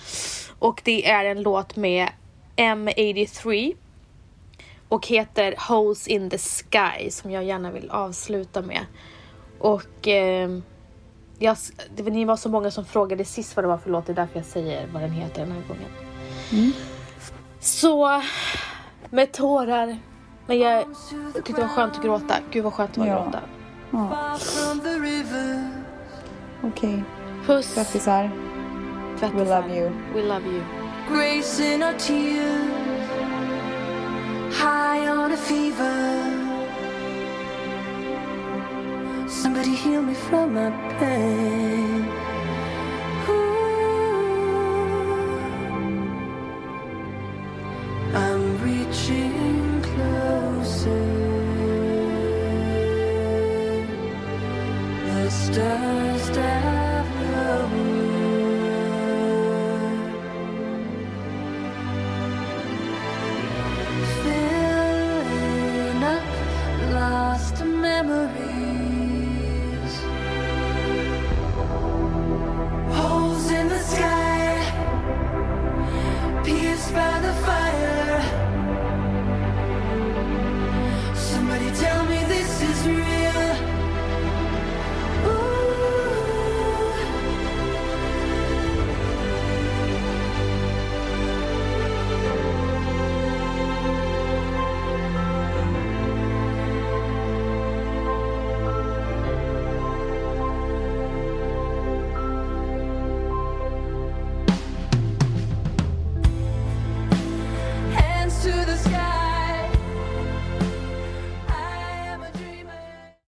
[0.58, 2.08] Och det är en låt med
[2.56, 3.76] M83
[4.88, 8.86] och heter Holes in the Sky som jag gärna vill avsluta med.
[9.58, 10.48] Och eh,
[11.38, 11.56] jag,
[11.96, 14.16] det, ni var så många som frågade sist vad det var för låt, det är
[14.16, 15.90] därför jag säger vad den heter den här gången.
[17.60, 18.22] Så
[19.10, 19.98] med tårar,
[20.46, 20.84] men jag
[21.34, 22.34] tyckte det var skönt att gråta.
[22.50, 23.24] Gud vad skönt det var att Ja.
[23.24, 23.40] gråta.
[26.62, 27.04] Okej,
[27.46, 28.30] Puss, grattisar.
[29.18, 29.44] tvättisar.
[29.44, 29.90] We love you.
[30.14, 30.62] We love you.
[31.14, 33.08] grace in our tears,
[34.62, 36.27] high on a fever.
[39.58, 41.97] somebody heal me from my pain.